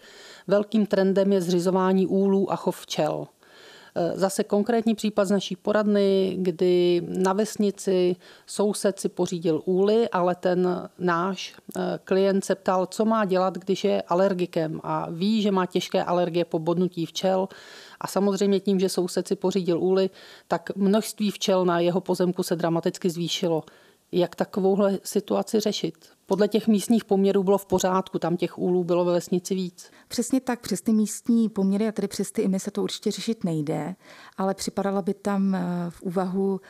Velkým 0.46 0.87
trendem 0.87 1.32
je 1.32 1.40
zřizování 1.40 2.06
úlů 2.06 2.52
a 2.52 2.56
chov 2.56 2.80
včel. 2.80 3.26
Eh, 3.94 4.12
zase 4.14 4.44
konkrétní 4.44 4.94
případ 4.94 5.24
z 5.24 5.31
naší 5.31 5.57
poradny, 5.57 6.37
kdy 6.38 7.02
na 7.09 7.33
vesnici 7.33 8.16
soused 8.46 9.00
si 9.00 9.09
pořídil 9.09 9.62
úly, 9.64 10.09
ale 10.09 10.35
ten 10.35 10.88
náš 10.98 11.55
eh, 11.76 11.81
klient 12.05 12.44
se 12.44 12.55
ptal, 12.55 12.87
co 12.87 13.05
má 13.05 13.24
dělat, 13.24 13.59
když 13.59 13.85
je 13.85 14.02
alergikem 14.02 14.81
a 14.83 15.11
ví, 15.11 15.42
že 15.42 15.50
má 15.50 15.66
těžké 15.66 16.05
alergie 16.05 16.44
po 16.44 16.59
bodnutí 16.59 17.07
včel. 17.07 17.48
A 18.00 18.07
samozřejmě 18.07 18.61
tím, 18.61 18.81
že 18.81 18.88
soused 18.88 19.28
si 19.28 19.37
pořídil 19.37 19.81
úly, 19.81 20.11
tak 20.48 20.76
množství 20.76 21.31
včel 21.31 21.64
na 21.64 21.81
jeho 21.81 22.00
pozemku 22.00 22.42
se 22.42 22.57
dramaticky 22.57 23.11
zvýšilo. 23.11 23.62
Jak 24.12 24.37
takovouhle 24.37 24.98
situaci 25.03 25.61
řešit? 25.61 26.12
podle 26.33 26.48
těch 26.48 26.68
místních 26.68 27.05
poměrů 27.05 27.42
bylo 27.42 27.59
v 27.59 27.66
pořádku, 27.66 28.18
tam 28.18 28.37
těch 28.37 28.59
úlů 28.59 28.85
bylo 28.85 29.05
ve 29.05 29.12
vesnici 29.12 29.55
víc. 29.55 29.90
Přesně 30.09 30.40
tak, 30.40 30.61
přes 30.61 30.81
ty 30.81 30.92
místní 30.92 31.48
poměry 31.48 31.88
a 31.88 31.92
tedy 31.92 32.09
přes 32.09 32.33
ty 32.33 32.59
se 32.59 32.70
to 32.70 32.83
určitě 32.83 33.11
řešit 33.11 33.44
nejde, 33.44 33.94
ale 34.37 34.55
připadala 34.55 35.03
by 35.03 35.14
tam 35.14 35.55
eh, 35.55 35.61
v 35.90 36.03
úvahu 36.03 36.61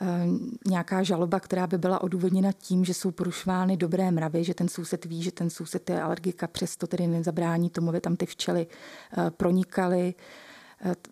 eh, 0.00 0.26
nějaká 0.66 1.02
žaloba, 1.02 1.40
která 1.40 1.66
by 1.66 1.78
byla 1.78 2.00
odůvodněna 2.00 2.52
tím, 2.52 2.84
že 2.84 2.94
jsou 2.94 3.10
porušovány 3.10 3.76
dobré 3.76 4.10
mravy, 4.10 4.44
že 4.44 4.54
ten 4.54 4.68
soused 4.68 5.04
ví, 5.04 5.22
že 5.22 5.32
ten 5.32 5.50
soused 5.50 5.90
je 5.90 6.02
alergika, 6.02 6.46
přesto 6.46 6.86
tedy 6.86 7.06
nezabrání 7.06 7.70
tomu, 7.70 7.88
aby 7.88 8.00
tam 8.00 8.16
ty 8.16 8.26
včely 8.26 8.66
eh, 8.66 9.30
pronikaly, 9.30 10.14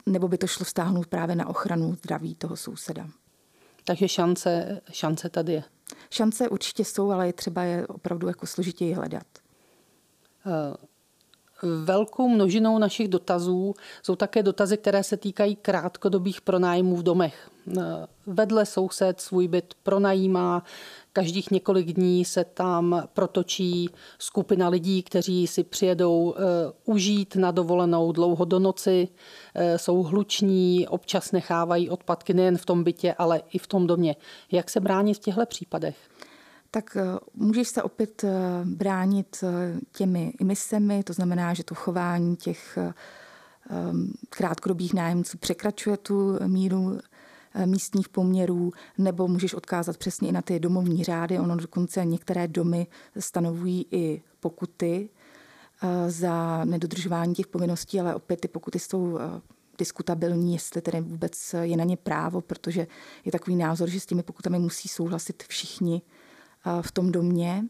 nebo 0.07 0.29
by 0.29 0.39
to 0.39 0.47
šlo 0.47 0.65
stáhnout 0.65 1.07
právě 1.07 1.37
na 1.37 1.49
ochranu 1.49 1.95
zdraví 1.95 2.35
toho 2.35 2.57
souseda. 2.57 3.09
Takže 3.85 4.09
šance, 4.09 4.81
šance 4.93 5.29
tady 5.29 5.53
je. 5.53 5.65
Šance 6.11 6.49
určitě 6.49 6.85
jsou, 6.85 7.11
ale 7.11 7.27
je 7.27 7.33
třeba 7.33 7.63
je 7.63 7.87
opravdu 7.87 8.29
jako 8.29 8.47
složitěji 8.47 8.93
hledat. 8.93 9.27
Eh, 10.47 10.77
velkou 11.63 12.29
množinou 12.29 12.79
našich 12.79 13.09
dotazů 13.09 13.75
jsou 14.03 14.17
také 14.17 14.43
dotazy, 14.43 14.77
které 14.77 15.03
se 15.03 15.17
týkají 15.17 15.57
krátkodobých 15.57 16.41
pronájmů 16.41 16.97
v 16.97 17.03
domech. 17.03 17.51
Eh, 17.79 17.83
vedle 18.27 18.67
soused 18.67 19.21
svůj 19.21 19.49
byt 19.49 19.75
pronajímá, 19.83 20.65
každých 21.13 21.51
několik 21.51 21.93
dní 21.93 22.25
se 22.25 22.45
tam 22.45 23.03
protočí 23.13 23.91
skupina 24.19 24.69
lidí, 24.69 25.03
kteří 25.03 25.47
si 25.47 25.65
přijedou 25.65 26.35
eh, 26.37 26.43
užít 26.85 27.37
na 27.37 27.51
dovolenou 27.51 28.13
dlouho 28.13 28.45
do 28.45 28.59
noci, 28.59 29.09
jsou 29.77 30.03
hluční, 30.03 30.89
občas 30.89 31.33
nechávají 31.33 31.91
odpadky 31.91 32.35
nejen 32.35 32.59
v 32.59 32.67
tom 32.67 32.85
bytě, 32.85 33.15
ale 33.19 33.43
i 33.53 33.59
v 33.59 33.67
tom 33.67 33.87
domě. 33.87 34.17
Jak 34.53 34.71
se 34.71 34.81
bránit 34.81 35.15
v 35.15 35.21
těchto 35.21 35.47
případech? 35.47 35.97
tak 36.75 36.97
eh, 36.97 37.19
můžeš 37.35 37.69
se 37.69 37.83
opět 37.83 38.25
eh, 38.25 38.31
bránit 38.65 39.37
eh, 39.43 39.81
těmi 39.93 40.33
emisemi, 40.41 41.03
to 41.03 41.13
znamená, 41.13 41.55
že 41.55 41.65
to 41.65 41.75
chování 41.75 42.37
těch 42.37 42.79
krátkodobých 44.29 44.95
nájemců 44.95 45.39
překračuje 45.39 45.97
tu 45.97 46.39
míru 46.47 46.99
místních 47.65 48.09
poměrů, 48.09 48.73
nebo 48.99 49.29
můžeš 49.29 49.55
odkázat 49.55 49.97
přesně 49.97 50.29
i 50.29 50.33
na 50.33 50.43
ty 50.43 50.61
domovní 50.61 51.05
řády. 51.05 51.39
Ono 51.39 51.57
dokonce 51.57 52.05
některé 52.05 52.49
domy 52.49 52.87
stanovují 53.19 53.87
i 53.91 54.23
pokuty 54.41 55.09
za 56.09 56.65
nedodržování 56.65 57.35
těch 57.35 57.47
povinností, 57.47 58.01
ale 58.01 58.15
opět 58.15 58.41
ty 58.41 58.49
pokuty 58.49 58.79
jsou 58.79 59.19
diskutabilní, 59.79 60.53
jestli 60.53 60.81
tedy 60.81 61.01
vůbec 61.01 61.55
je 61.61 61.77
na 61.77 61.85
ně 61.85 61.97
právo, 61.97 62.41
protože 62.41 62.87
je 63.25 63.33
takový 63.33 63.57
názor, 63.57 63.91
že 63.91 64.01
s 64.01 64.07
těmi 64.07 64.23
pokutami 64.23 64.59
musí 64.59 64.89
souhlasit 64.89 65.43
všichni 65.49 66.03
v 66.83 66.93
tom 66.93 67.13
domě. 67.13 67.65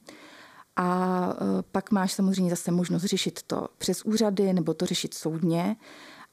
A 0.76 1.28
pak 1.72 1.90
máš 1.90 2.12
samozřejmě 2.12 2.50
zase 2.50 2.70
možnost 2.70 3.02
řešit 3.02 3.42
to 3.42 3.68
přes 3.78 4.02
úřady 4.02 4.52
nebo 4.52 4.74
to 4.74 4.86
řešit 4.86 5.14
soudně. 5.14 5.76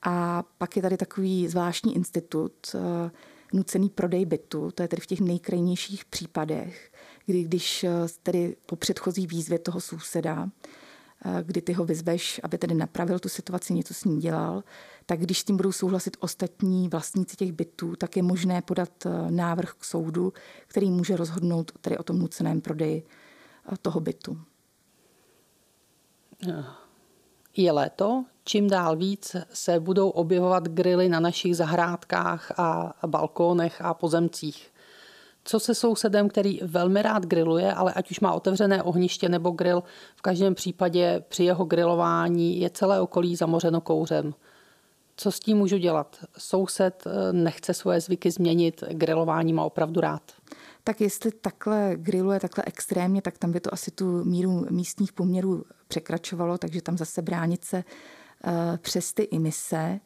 A 0.03 0.43
pak 0.57 0.75
je 0.75 0.81
tady 0.81 0.97
takový 0.97 1.47
zvláštní 1.47 1.95
institut, 1.95 2.75
nucený 3.53 3.89
prodej 3.89 4.25
bytu, 4.25 4.71
to 4.71 4.83
je 4.83 4.87
tedy 4.87 5.01
v 5.01 5.05
těch 5.05 5.19
nejkrajnějších 5.19 6.05
případech, 6.05 6.91
kdy 7.25 7.43
když 7.43 7.83
e, 7.83 7.89
tedy 8.23 8.55
po 8.65 8.75
předchozí 8.75 9.27
výzvě 9.27 9.59
toho 9.59 9.81
souseda, 9.81 10.49
kdy 11.43 11.61
ty 11.61 11.73
ho 11.73 11.85
vyzveš, 11.85 12.41
aby 12.43 12.57
tedy 12.57 12.75
napravil 12.75 13.19
tu 13.19 13.29
situaci, 13.29 13.73
něco 13.73 13.93
s 13.93 14.03
ním 14.03 14.19
dělal, 14.19 14.63
tak 15.05 15.19
když 15.19 15.39
s 15.39 15.43
tím 15.43 15.57
budou 15.57 15.71
souhlasit 15.71 16.17
ostatní 16.19 16.89
vlastníci 16.89 17.35
těch 17.35 17.51
bytů, 17.51 17.95
tak 17.95 18.17
je 18.17 18.23
možné 18.23 18.61
podat 18.61 19.05
eh, 19.05 19.31
návrh 19.31 19.73
k 19.73 19.83
soudu, 19.83 20.33
který 20.67 20.91
může 20.91 21.17
rozhodnout 21.17 21.71
tedy 21.81 21.97
o 21.97 22.03
tom 22.03 22.19
nuceném 22.19 22.61
prodeji 22.61 23.03
eh, 23.73 23.75
toho 23.81 23.99
bytu. 23.99 24.41
Je 27.57 27.71
léto, 27.71 28.25
čím 28.49 28.69
dál 28.69 28.95
víc 28.95 29.35
se 29.53 29.79
budou 29.79 30.09
objevovat 30.09 30.67
grily 30.67 31.09
na 31.09 31.19
našich 31.19 31.57
zahrádkách 31.57 32.51
a 32.59 32.93
balkónech 33.07 33.81
a 33.81 33.93
pozemcích. 33.93 34.71
Co 35.43 35.59
se 35.59 35.75
sousedem, 35.75 36.29
který 36.29 36.59
velmi 36.63 37.01
rád 37.01 37.25
griluje, 37.25 37.73
ale 37.73 37.93
ať 37.93 38.11
už 38.11 38.19
má 38.19 38.33
otevřené 38.33 38.83
ohniště 38.83 39.29
nebo 39.29 39.51
grill, 39.51 39.83
v 40.15 40.21
každém 40.21 40.55
případě 40.55 41.23
při 41.29 41.43
jeho 41.43 41.65
grilování 41.65 42.59
je 42.59 42.69
celé 42.69 43.01
okolí 43.01 43.35
zamořeno 43.35 43.81
kouřem– 43.81 44.33
co 45.21 45.31
s 45.31 45.39
tím 45.39 45.57
můžu 45.57 45.77
dělat? 45.77 46.17
Soused 46.37 47.03
eh, 47.07 47.33
nechce 47.33 47.73
svoje 47.73 48.01
zvyky 48.01 48.31
změnit, 48.31 48.83
grilování 48.91 49.53
má 49.53 49.63
opravdu 49.63 50.01
rád. 50.01 50.21
Tak 50.83 51.01
jestli 51.01 51.31
takhle 51.31 51.91
griluje 51.95 52.39
takhle 52.39 52.63
extrémně, 52.67 53.21
tak 53.21 53.37
tam 53.37 53.51
by 53.51 53.59
to 53.59 53.73
asi 53.73 53.91
tu 53.91 54.25
míru 54.25 54.65
místních 54.69 55.13
poměrů 55.13 55.63
překračovalo, 55.87 56.57
takže 56.57 56.81
tam 56.81 56.97
zase 56.97 57.21
bránit 57.21 57.65
se 57.65 57.83
přes 58.81 59.13
ty 59.13 59.23
imise. 59.23 59.99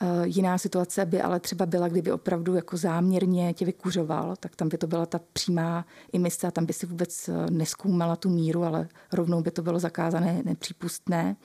Eh, 0.00 0.26
jiná 0.26 0.58
situace 0.58 1.06
by 1.06 1.22
ale 1.22 1.40
třeba 1.40 1.66
byla, 1.66 1.88
kdyby 1.88 2.12
opravdu 2.12 2.54
jako 2.54 2.76
záměrně 2.76 3.54
tě 3.54 3.64
vykuřoval, 3.64 4.36
tak 4.36 4.56
tam 4.56 4.68
by 4.68 4.78
to 4.78 4.86
byla 4.86 5.06
ta 5.06 5.20
přímá 5.32 5.86
imise 6.12 6.46
a 6.46 6.50
tam 6.50 6.66
by 6.66 6.72
si 6.72 6.86
vůbec 6.86 7.30
neskoumala 7.50 8.16
tu 8.16 8.28
míru, 8.28 8.64
ale 8.64 8.88
rovnou 9.12 9.42
by 9.42 9.50
to 9.50 9.62
bylo 9.62 9.78
zakázané, 9.78 10.42
nepřípustné. 10.44 11.36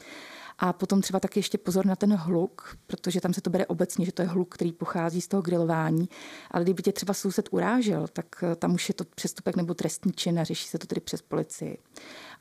A 0.59 0.73
potom 0.73 1.01
třeba 1.01 1.19
taky 1.19 1.39
ještě 1.39 1.57
pozor 1.57 1.85
na 1.85 1.95
ten 1.95 2.13
hluk, 2.15 2.77
protože 2.87 3.21
tam 3.21 3.33
se 3.33 3.41
to 3.41 3.49
bere 3.49 3.65
obecně, 3.65 4.05
že 4.05 4.11
to 4.11 4.21
je 4.21 4.27
hluk, 4.27 4.55
který 4.55 4.71
pochází 4.71 5.21
z 5.21 5.27
toho 5.27 5.41
grilování. 5.41 6.09
Ale 6.51 6.63
kdyby 6.63 6.83
tě 6.83 6.91
třeba 6.91 7.13
soused 7.13 7.49
urážel, 7.51 8.07
tak 8.13 8.25
eh, 8.43 8.55
tam 8.55 8.73
už 8.73 8.89
je 8.89 8.95
to 8.95 9.03
přestupek 9.15 9.55
nebo 9.55 9.73
trestní 9.73 10.11
čin 10.11 10.39
a 10.39 10.43
řeší 10.43 10.67
se 10.67 10.79
to 10.79 10.87
tedy 10.87 11.01
přes 11.01 11.21
policii. 11.21 11.77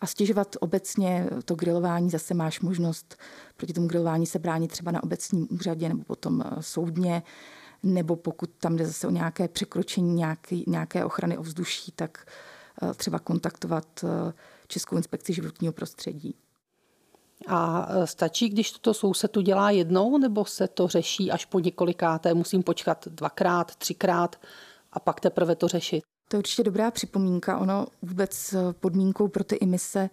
A 0.01 0.07
stěžovat 0.07 0.57
obecně 0.61 1.27
to 1.45 1.55
grilování 1.55 2.11
zase 2.11 2.35
máš 2.35 2.61
možnost 2.61 3.17
proti 3.57 3.73
tomu 3.73 3.87
grilování 3.87 4.27
se 4.27 4.39
bránit 4.39 4.71
třeba 4.71 4.91
na 4.91 5.03
obecním 5.03 5.49
úřadě 5.51 5.89
nebo 5.89 6.05
potom 6.05 6.43
eh, 6.47 6.63
soudně 6.63 7.23
nebo 7.83 8.17
pokud 8.17 8.51
tam 8.51 8.77
jde 8.77 8.87
zase 8.87 9.07
o 9.07 9.11
nějaké 9.11 9.49
překročení 9.49 10.15
nějaké, 10.15 10.57
nějaké 10.67 11.05
ochrany 11.05 11.39
ovzduší, 11.39 11.93
tak 11.93 12.27
eh, 12.83 12.95
třeba 12.95 13.19
kontaktovat 13.19 14.05
Českou 14.67 14.97
inspekci 14.97 15.33
životního 15.33 15.73
prostředí. 15.73 16.35
A 17.47 17.89
e, 17.91 18.07
stačí, 18.07 18.49
když 18.49 18.73
toto 18.73 18.95
soused 18.95 19.37
udělá 19.37 19.71
jednou, 19.71 20.19
nebo 20.19 20.45
se 20.45 20.69
to 20.69 20.89
řeší 20.89 21.31
až 21.31 21.45
po 21.45 21.61
několikáté? 21.61 22.35
Musím 22.35 22.63
počkat 22.63 23.09
dvakrát, 23.09 23.77
třikrát 23.77 24.37
a 24.93 25.01
pak 25.01 25.21
teprve 25.21 25.57
to 25.57 25.69
řešit. 25.69 26.03
To 26.29 26.37
je 26.37 26.39
určitě 26.39 26.63
dobrá 26.65 26.91
připomínka. 26.91 27.59
Ono 27.59 27.87
vůbec 28.03 28.53
e, 28.53 28.73
podmínkou 28.73 29.29
pro 29.29 29.45
ty 29.45 29.57
imise 29.57 30.11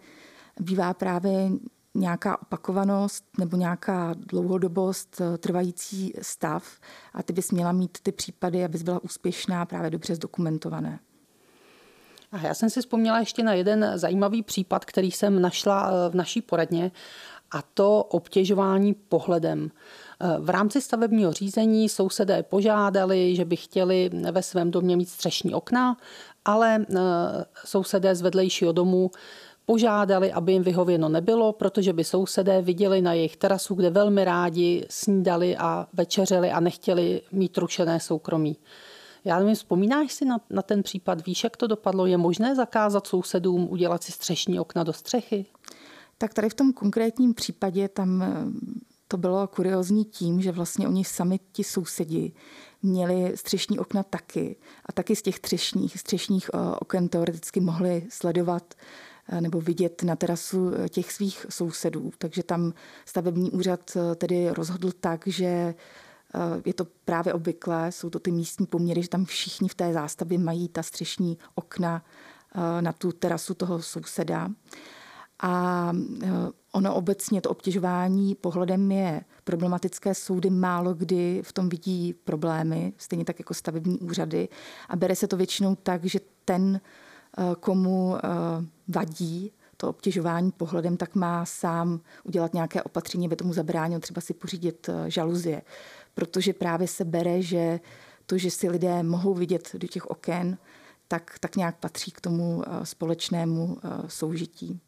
bývá 0.60 0.94
právě 0.94 1.50
nějaká 1.96 2.42
opakovanost 2.42 3.24
nebo 3.38 3.58
nějaká 3.58 4.14
dlouhodobost, 4.14 5.22
e, 5.22 5.38
trvající 5.38 6.14
stav 6.22 6.80
a 7.14 7.24
ty 7.24 7.34
bys 7.34 7.52
měla 7.52 7.72
mít 7.72 7.98
ty 8.04 8.12
případy, 8.12 8.66
abys 8.66 8.84
byla 8.84 9.04
úspěšná, 9.04 9.66
právě 9.66 9.90
dobře 9.90 10.16
zdokumentované. 10.16 11.00
A 12.32 12.38
já 12.42 12.54
jsem 12.54 12.70
si 12.70 12.82
vzpomněla 12.82 13.20
ještě 13.20 13.44
na 13.44 13.54
jeden 13.54 13.92
zajímavý 13.96 14.44
případ, 14.44 14.86
který 14.86 15.12
jsem 15.12 15.42
našla 15.42 15.90
eh, 15.92 16.10
v 16.10 16.16
naší 16.16 16.42
poradně, 16.42 16.92
a 17.52 17.62
to 17.74 18.04
obtěžování 18.04 18.94
pohledem. 18.94 19.72
Eh, 20.20 20.36
v 20.40 20.50
rámci 20.50 20.82
stavebního 20.82 21.32
řízení 21.32 21.90
sousedé 21.90 22.44
požádali, 22.44 23.36
že 23.36 23.46
by 23.46 23.56
chtěli 23.56 24.10
ve 24.32 24.44
svém 24.44 24.72
domě 24.72 24.98
mít 24.98 25.10
střešní 25.10 25.54
okna, 25.54 25.98
ale 26.46 26.86
eh, 26.90 26.96
sousedé 27.66 28.16
z 28.16 28.22
vedlejšího 28.22 28.72
domu 28.72 29.12
požádali, 29.66 30.32
aby 30.32 30.52
jim 30.52 30.64
vyhověno 30.64 31.10
nebylo, 31.10 31.54
protože 31.54 31.94
by 31.94 32.04
sousedé 32.04 32.62
viděli 32.62 33.02
na 33.02 33.14
jejich 33.14 33.38
terasu, 33.38 33.76
kde 33.76 33.90
velmi 33.90 34.26
rádi 34.26 34.86
snídali 34.90 35.58
a 35.58 35.88
večeřeli 35.94 36.52
a 36.52 36.60
nechtěli 36.60 37.22
mít 37.32 37.58
rušené 37.58 38.00
soukromí. 38.00 38.58
Já 39.28 39.40
nevím, 39.40 39.56
vzpomínáš 39.56 40.14
si 40.14 40.26
na, 40.26 40.42
na 40.50 40.62
ten 40.62 40.84
případ? 40.84 41.26
Víš, 41.26 41.44
jak 41.44 41.58
to 41.58 41.68
dopadlo? 41.68 42.06
Je 42.06 42.18
možné 42.18 42.56
zakázat 42.56 43.08
sousedům 43.08 43.68
udělat 43.70 44.04
si 44.04 44.12
střešní 44.12 44.60
okna 44.60 44.84
do 44.84 44.94
střechy? 44.94 45.46
Tak 46.18 46.34
tady 46.34 46.50
v 46.50 46.54
tom 46.54 46.74
konkrétním 46.74 47.34
případě 47.34 47.88
tam 47.88 48.22
eh, 48.22 48.28
to 49.08 49.18
bylo 49.18 49.48
kuriozní 49.48 50.06
tím, 50.06 50.42
že 50.42 50.52
vlastně 50.52 50.88
oni 50.88 51.04
sami 51.04 51.40
ti 51.52 51.64
sousedi 51.64 52.32
měli 52.84 53.38
střešní 53.38 53.80
okna 53.80 54.04
taky 54.04 54.56
a 54.86 54.92
taky 54.92 55.16
z 55.16 55.22
těch 55.22 55.36
střešních, 55.36 56.00
střešních 56.00 56.50
eh, 56.54 56.58
oken 56.80 57.10
teoreticky 57.10 57.60
mohli 57.60 58.06
sledovat 58.10 58.74
eh, 59.30 59.42
nebo 59.42 59.62
vidět 59.62 60.04
na 60.04 60.16
terasu 60.16 60.72
těch 60.90 61.12
svých 61.12 61.46
sousedů. 61.50 62.12
Takže 62.18 62.44
tam 62.44 62.74
stavební 63.06 63.52
úřad 63.52 63.98
tedy 64.16 64.50
rozhodl 64.50 64.92
tak, 65.00 65.28
že 65.28 65.76
je 66.66 66.74
to 66.74 66.88
právě 67.06 67.34
obvyklé, 67.34 67.92
jsou 67.92 68.10
to 68.10 68.20
ty 68.20 68.32
místní 68.32 68.66
poměry, 68.66 69.02
že 69.02 69.10
tam 69.10 69.26
všichni 69.26 69.70
v 69.70 69.76
té 69.76 69.94
zástavě 69.94 70.40
mají 70.40 70.70
ta 70.70 70.84
střešní 70.84 71.38
okna 71.56 72.06
na 72.82 72.94
tu 72.94 73.12
terasu 73.12 73.54
toho 73.54 73.82
souseda. 73.82 74.50
A 75.40 75.94
ono 76.72 76.96
obecně 76.96 77.42
to 77.42 77.50
obtěžování 77.50 78.36
pohledem 78.36 78.92
je 78.92 79.22
problematické. 79.44 80.14
Soudy 80.14 80.50
málo 80.50 80.94
kdy 80.94 81.42
v 81.46 81.54
tom 81.54 81.70
vidí 81.70 82.14
problémy, 82.14 82.94
stejně 82.98 83.26
tak 83.26 83.40
jako 83.40 83.54
stavební 83.54 84.00
úřady. 84.00 84.50
A 84.90 84.96
bere 84.96 85.16
se 85.16 85.28
to 85.28 85.38
většinou 85.38 85.76
tak, 85.76 86.06
že 86.06 86.20
ten, 86.46 86.82
komu 87.60 88.16
vadí 88.88 89.52
to 89.78 89.90
obtěžování 89.90 90.52
pohledem, 90.52 90.98
tak 90.98 91.16
má 91.16 91.46
sám 91.46 92.00
udělat 92.24 92.54
nějaké 92.54 92.84
opatření, 92.84 93.26
aby 93.26 93.36
tomu 93.36 93.54
zabránil, 93.54 94.00
třeba 94.00 94.22
si 94.22 94.34
pořídit 94.34 94.90
eh, 94.90 95.10
žaluzie. 95.12 95.62
Protože 96.18 96.54
právě 96.54 96.88
se 96.88 97.06
bere, 97.06 97.42
že 97.42 97.80
to, 98.26 98.38
že 98.38 98.52
si 98.52 98.70
lidé 98.70 99.04
mohou 99.04 99.34
vidět 99.34 99.70
do 99.74 99.88
těch 99.88 100.06
oken, 100.06 100.58
tak, 101.08 101.40
tak 101.40 101.56
nějak 101.56 101.78
patří 101.80 102.12
k 102.12 102.22
tomu 102.22 102.64
eh, 102.66 102.86
společnému 102.86 103.78
eh, 103.78 103.90
soužití. 104.08 104.80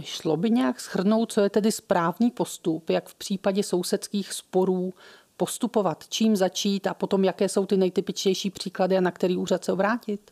Šlo 0.00 0.36
by 0.36 0.50
nějak 0.50 0.80
shrnout, 0.80 1.32
co 1.32 1.40
je 1.40 1.50
tedy 1.50 1.72
správný 1.72 2.30
postup, 2.30 2.90
jak 2.90 3.08
v 3.08 3.14
případě 3.14 3.62
sousedských 3.62 4.32
sporů 4.32 4.94
postupovat, 5.36 6.04
čím 6.08 6.36
začít 6.36 6.86
a 6.86 6.94
potom 6.94 7.24
jaké 7.24 7.48
jsou 7.48 7.66
ty 7.66 7.76
nejtypičtější 7.76 8.50
příklady 8.50 8.96
a 8.96 9.00
na 9.00 9.10
který 9.10 9.36
úřad 9.36 9.64
se 9.64 9.72
obrátit? 9.72 10.30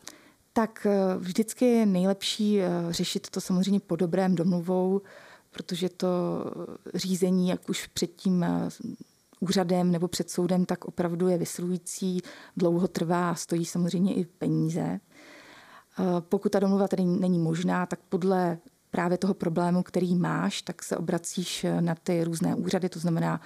Tak 0.53 0.87
eh, 0.89 1.17
vždycky 1.17 1.65
je 1.65 1.85
nejlepší 1.85 2.61
řešit 2.89 3.29
to 3.29 3.41
samozřejmě 3.41 3.79
po 3.79 3.95
dobrém 3.95 4.35
domluvou, 4.35 5.01
protože 5.53 5.89
to 5.89 6.09
řízení, 6.93 7.49
jak 7.49 7.69
už 7.69 7.87
před 7.87 8.15
tím 8.15 8.43
eh, 8.43 8.69
úřadem 9.39 9.91
nebo 9.91 10.07
před 10.07 10.29
soudem, 10.29 10.65
tak 10.65 10.85
opravdu 10.85 11.27
je 11.27 11.37
vysilující, 11.37 12.21
dlouho 12.57 12.87
trvá 12.87 13.29
a 13.29 13.35
stojí 13.35 13.65
samozřejmě 13.65 14.13
i 14.13 14.25
peníze. 14.25 14.99
Pokud 16.19 16.51
ta 16.51 16.59
domluva 16.59 16.87
tedy 16.87 17.05
není 17.05 17.39
možná, 17.39 17.85
tak 17.85 17.99
podle 18.09 18.57
právě 18.91 19.17
toho 19.17 19.33
problému, 19.33 19.83
který 19.83 20.15
máš, 20.15 20.61
tak 20.61 20.83
se 20.83 20.97
obracíš 20.97 21.65
na 21.79 21.95
ty 21.95 22.23
různé 22.23 22.55
úřady, 22.55 22.89
to 22.89 22.99
znamená 22.99 23.41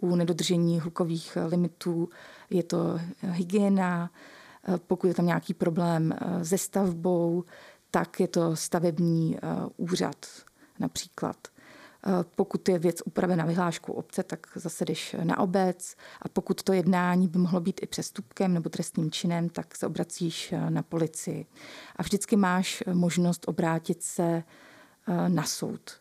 u 0.00 0.16
nedodržení 0.16 0.80
hlukových 0.80 1.38
limitů 1.50 2.08
je 2.50 2.62
to 2.62 3.00
hygiena, 3.22 4.10
Eh, 4.68 4.78
pokud 4.86 5.06
je 5.06 5.14
tam 5.14 5.26
nějaký 5.26 5.54
problém 5.54 6.12
eh, 6.12 6.44
se 6.44 6.58
stavbou, 6.58 7.44
tak 7.90 8.20
je 8.20 8.28
to 8.28 8.56
stavební 8.56 9.36
eh, 9.36 9.40
úřad 9.76 10.26
například. 10.78 11.36
Pokud 12.34 12.68
je 12.68 12.78
věc 12.78 13.02
upravena 13.04 13.44
vyhláškou 13.44 13.92
obce, 13.92 14.22
tak 14.22 14.46
zase 14.54 14.84
jdeš 14.84 15.16
na 15.24 15.38
obec 15.38 15.96
a 16.22 16.28
pokud 16.28 16.62
to 16.62 16.72
jednání 16.72 17.28
by 17.28 17.38
mohlo 17.38 17.60
být 17.60 17.80
i 17.82 17.86
přestupkem 17.86 18.54
nebo 18.54 18.68
trestným 18.68 19.10
činem, 19.10 19.48
tak 19.48 19.76
se 19.76 19.86
obracíš 19.86 20.54
na 20.68 20.82
policii. 20.82 21.46
A 21.96 22.02
vždycky 22.02 22.36
máš 22.36 22.82
možnost 22.92 23.44
obrátit 23.48 24.02
se 24.02 24.42
na 25.28 25.42
soud. 25.42 26.00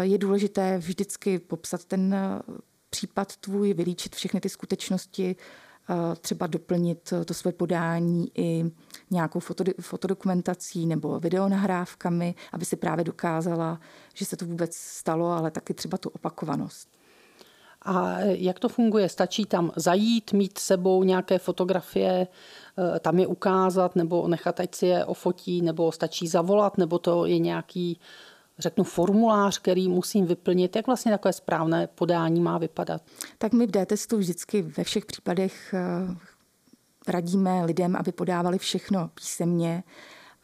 Je 0.00 0.18
důležité 0.18 0.78
vždycky 0.78 1.38
popsat 1.38 1.84
ten 1.84 2.16
případ 2.90 3.36
tvůj, 3.36 3.74
vylíčit 3.74 4.16
všechny 4.16 4.40
ty 4.40 4.48
skutečnosti, 4.48 5.36
třeba 6.20 6.46
doplnit 6.46 7.12
to 7.24 7.34
své 7.34 7.52
podání 7.52 8.30
i 8.34 8.64
nějakou 9.10 9.40
fotodokumentací 9.80 10.86
nebo 10.86 11.20
videonahrávkami, 11.20 12.34
aby 12.52 12.64
si 12.64 12.76
právě 12.76 13.04
dokázala, 13.04 13.80
že 14.14 14.24
se 14.24 14.36
to 14.36 14.46
vůbec 14.46 14.76
stalo, 14.76 15.26
ale 15.26 15.50
taky 15.50 15.74
třeba 15.74 15.98
tu 15.98 16.08
opakovanost. 16.08 16.88
A 17.84 18.18
jak 18.20 18.58
to 18.58 18.68
funguje? 18.68 19.08
Stačí 19.08 19.44
tam 19.46 19.72
zajít, 19.76 20.32
mít 20.32 20.58
sebou 20.58 21.02
nějaké 21.02 21.38
fotografie, 21.38 22.26
e, 22.96 23.00
tam 23.00 23.18
je 23.18 23.26
ukázat, 23.26 23.96
nebo 23.96 24.28
nechat, 24.28 24.60
ať 24.60 24.74
si 24.74 24.86
je 24.86 25.04
ofotí, 25.04 25.62
nebo 25.62 25.92
stačí 25.92 26.28
zavolat, 26.28 26.78
nebo 26.78 26.98
to 26.98 27.26
je 27.26 27.38
nějaký 27.38 28.00
řeknu, 28.58 28.84
formulář, 28.84 29.58
který 29.58 29.88
musím 29.88 30.26
vyplnit? 30.26 30.76
Jak 30.76 30.86
vlastně 30.86 31.12
takové 31.12 31.32
správné 31.32 31.86
podání 31.86 32.40
má 32.40 32.58
vypadat? 32.58 33.02
Tak 33.38 33.52
my 33.52 33.66
v 33.66 33.70
D-testu 33.70 34.18
vždycky 34.18 34.62
ve 34.62 34.84
všech 34.84 35.06
případech 35.06 35.74
eh, 35.74 36.16
radíme 37.08 37.64
lidem, 37.64 37.96
aby 37.96 38.12
podávali 38.12 38.58
všechno 38.58 39.10
písemně, 39.14 39.82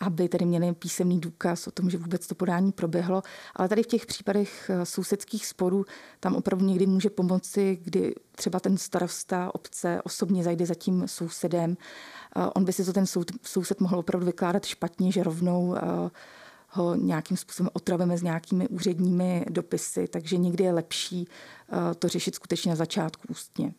aby 0.00 0.28
tedy 0.28 0.44
měli 0.44 0.74
písemný 0.74 1.20
důkaz 1.20 1.66
o 1.66 1.70
tom, 1.70 1.90
že 1.90 1.98
vůbec 1.98 2.26
to 2.26 2.34
podání 2.34 2.72
proběhlo. 2.72 3.22
Ale 3.56 3.68
tady 3.68 3.82
v 3.82 3.86
těch 3.86 4.06
případech 4.06 4.70
eh, 4.70 4.86
sousedských 4.86 5.46
sporů 5.46 5.84
tam 6.20 6.36
opravdu 6.36 6.66
někdy 6.66 6.86
může 6.86 7.10
pomoci, 7.10 7.78
kdy 7.82 8.14
třeba 8.32 8.60
ten 8.60 8.76
starosta 8.76 9.54
obce 9.54 10.00
osobně 10.04 10.44
zajde 10.44 10.66
za 10.66 10.74
tím 10.74 11.08
sousedem. 11.08 11.76
Eh, 12.36 12.50
on 12.54 12.64
by 12.64 12.72
si 12.72 12.84
to 12.84 12.92
ten 12.92 13.06
soused 13.42 13.80
mohl 13.80 13.98
opravdu 13.98 14.26
vykládat 14.26 14.64
špatně, 14.64 15.12
že 15.12 15.22
rovnou 15.22 15.76
ho 16.68 16.94
nějakým 16.94 17.36
způsobem 17.36 17.70
otravíme 17.72 18.18
s 18.18 18.22
nějakými 18.22 18.68
úředními 18.68 19.46
dopisy, 19.50 20.08
takže 20.08 20.36
někdy 20.36 20.64
je 20.64 20.72
lepší 20.72 21.28
eh, 21.72 21.94
to 21.94 22.08
řešit 22.08 22.34
skutečně 22.34 22.70
na 22.70 22.76
začátku 22.76 23.28
ústně. 23.30 23.74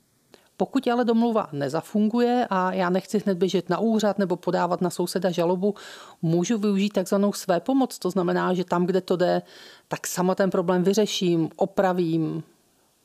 Pokud 0.57 0.87
ale 0.87 1.05
domluva 1.05 1.49
nezafunguje 1.51 2.47
a 2.49 2.73
já 2.73 2.89
nechci 2.89 3.19
hned 3.19 3.37
běžet 3.37 3.69
na 3.69 3.79
úřad 3.79 4.19
nebo 4.19 4.35
podávat 4.35 4.81
na 4.81 4.89
souseda 4.89 5.31
žalobu, 5.31 5.75
můžu 6.21 6.57
využít 6.57 6.89
takzvanou 6.89 7.33
své 7.33 7.59
pomoc. 7.59 7.99
To 7.99 8.09
znamená, 8.09 8.53
že 8.53 8.63
tam, 8.63 8.85
kde 8.85 9.01
to 9.01 9.15
jde, 9.15 9.41
tak 9.87 10.07
sama 10.07 10.35
ten 10.35 10.49
problém 10.49 10.83
vyřeším, 10.83 11.49
opravím. 11.55 12.43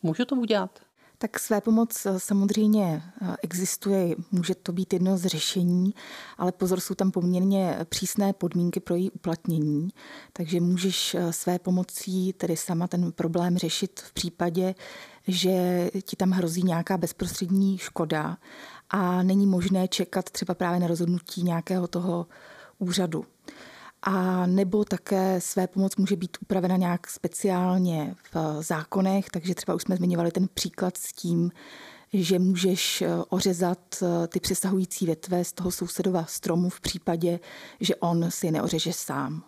Můžu 0.02 0.24
to 0.24 0.36
udělat? 0.36 0.70
Tak 1.18 1.38
své 1.38 1.60
pomoc 1.60 2.06
eh, 2.06 2.20
samozřejmě 2.20 3.02
eh, 3.22 3.36
existuje, 3.42 4.16
může 4.32 4.54
to 4.54 4.72
být 4.72 4.92
jedno 4.92 5.16
z 5.16 5.26
řešení, 5.26 5.94
ale 6.38 6.52
pozor, 6.52 6.80
jsou 6.80 6.94
tam 6.94 7.10
poměrně 7.10 7.78
přísné 7.84 8.32
podmínky 8.32 8.80
pro 8.80 8.94
její 8.94 9.10
uplatnění, 9.10 9.88
takže 10.32 10.60
můžeš 10.60 11.14
eh, 11.14 11.32
své 11.32 11.58
pomocí 11.58 12.32
tedy 12.32 12.56
sama 12.56 12.88
ten 12.88 13.12
problém 13.12 13.58
řešit 13.58 14.00
v 14.00 14.12
případě, 14.12 14.74
že 15.28 15.90
ti 16.02 16.16
tam 16.16 16.30
hrozí 16.30 16.62
nějaká 16.62 16.96
bezprostřední 16.96 17.78
škoda 17.78 18.36
a 18.90 19.22
není 19.22 19.46
možné 19.46 19.88
čekat 19.88 20.30
třeba 20.30 20.54
právě 20.54 20.80
na 20.80 20.86
rozhodnutí 20.86 21.42
nějakého 21.42 21.86
toho 21.86 22.26
úřadu 22.78 23.24
a 24.06 24.46
nebo 24.46 24.84
také 24.84 25.40
své 25.40 25.66
pomoc 25.66 25.96
může 25.96 26.16
být 26.16 26.36
upravena 26.42 26.76
nějak 26.76 27.10
speciálně 27.10 28.14
v 28.32 28.62
zákonech, 28.62 29.30
takže 29.30 29.54
třeba 29.54 29.74
už 29.74 29.82
jsme 29.82 29.96
zmiňovali 29.96 30.30
ten 30.30 30.48
příklad 30.54 30.96
s 30.96 31.12
tím, 31.12 31.50
že 32.12 32.38
můžeš 32.38 33.02
eh, 33.02 33.08
ořezat 33.28 33.78
eh, 34.02 34.26
ty 34.26 34.40
přesahující 34.40 35.06
větve 35.06 35.44
z 35.44 35.52
toho 35.52 35.70
sousedova 35.70 36.24
stromu 36.24 36.68
v 36.68 36.80
případě, 36.80 37.40
že 37.80 37.96
on 37.96 38.30
si 38.30 38.50
neořeže 38.50 38.92
sám. 38.92 39.44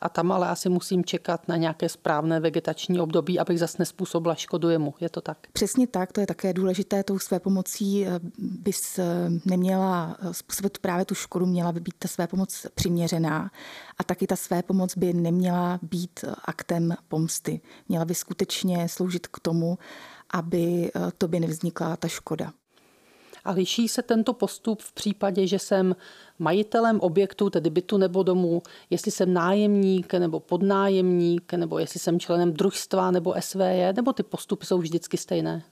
A 0.00 0.08
tam 0.08 0.32
ale 0.32 0.48
asi 0.48 0.68
musím 0.68 1.04
čekat 1.04 1.48
na 1.48 1.56
nějaké 1.56 1.88
správné 1.88 2.40
vegetační 2.40 3.00
období, 3.00 3.38
abych 3.38 3.58
zase 3.58 3.76
nespůsobila 3.78 4.34
škodu 4.34 4.68
jemu. 4.68 4.94
Je 5.00 5.08
to 5.08 5.20
tak? 5.20 5.38
Přesně 5.52 5.86
tak, 5.86 6.12
to 6.12 6.20
je 6.20 6.26
také 6.26 6.52
důležité. 6.52 7.04
Tou 7.04 7.18
své 7.18 7.40
pomocí 7.40 8.06
eh, 8.06 8.20
bys 8.38 8.98
eh, 8.98 9.04
neměla 9.44 10.16
eh, 10.20 10.34
způsobit 10.34 10.78
právě 10.78 11.04
tu 11.04 11.14
škodu, 11.14 11.46
měla 11.46 11.72
by 11.72 11.80
být 11.80 11.94
ta 11.98 12.08
své 12.08 12.26
pomoc 12.26 12.66
přiměřená 12.74 13.50
a 13.98 14.04
taky 14.04 14.26
ta 14.26 14.36
své 14.36 14.62
pomoc 14.62 14.96
by 14.96 15.12
neměla 15.12 15.78
být 15.82 16.24
aktem 16.44 16.94
pomsty. 17.08 17.60
Měla 17.88 18.04
by 18.04 18.14
skutečně 18.14 18.88
sloužit 18.88 19.26
k 19.26 19.40
tomu, 19.40 19.78
aby 20.30 20.92
to 21.18 21.28
by 21.28 21.40
nevznikla 21.40 21.96
ta 21.96 22.08
škoda. 22.08 22.52
A 23.44 23.50
liší 23.50 23.88
se 23.88 24.02
tento 24.02 24.32
postup 24.32 24.82
v 24.82 24.92
případě, 24.92 25.46
že 25.46 25.58
jsem 25.58 25.96
majitelem 26.38 27.00
objektu, 27.00 27.50
tedy 27.50 27.70
bytu 27.70 27.98
nebo 27.98 28.22
domu, 28.22 28.62
jestli 28.90 29.10
jsem 29.10 29.32
nájemník 29.32 30.14
nebo 30.14 30.40
podnájemník, 30.40 31.52
nebo 31.52 31.78
jestli 31.78 32.00
jsem 32.00 32.20
členem 32.20 32.52
družstva 32.52 33.10
nebo 33.10 33.34
SVJ, 33.40 33.92
nebo 33.96 34.12
ty 34.12 34.22
postupy 34.22 34.66
jsou 34.66 34.78
vždycky 34.78 35.16
stejné? 35.16 35.62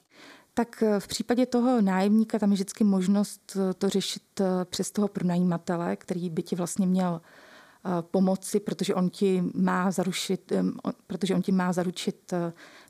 Tak 0.59 0.83
eh, 0.83 1.01
v 1.01 1.07
případě 1.07 1.47
toho 1.47 1.81
nájemníka 1.81 2.39
tam 2.39 2.51
je 2.51 2.55
vždycky 2.55 2.85
možnost 2.85 3.57
eh, 3.57 3.75
to 3.75 3.89
řešit 3.89 4.41
eh, 4.41 4.45
přes 4.65 4.91
toho 4.91 5.09
pronajímatele, 5.09 5.97
který 5.97 6.31
by 6.31 6.43
ti 6.43 6.57
vlastně 6.57 6.87
měl 6.87 7.21
pomoci, 8.11 8.61
protože 8.61 8.95
on 8.95 9.11
ti 9.11 9.43
má 9.55 9.91
zaručit, 9.91 10.53
protože 11.07 11.35
on 11.35 11.43
ti 11.43 11.53
má 11.53 11.73
zaručit 11.73 12.33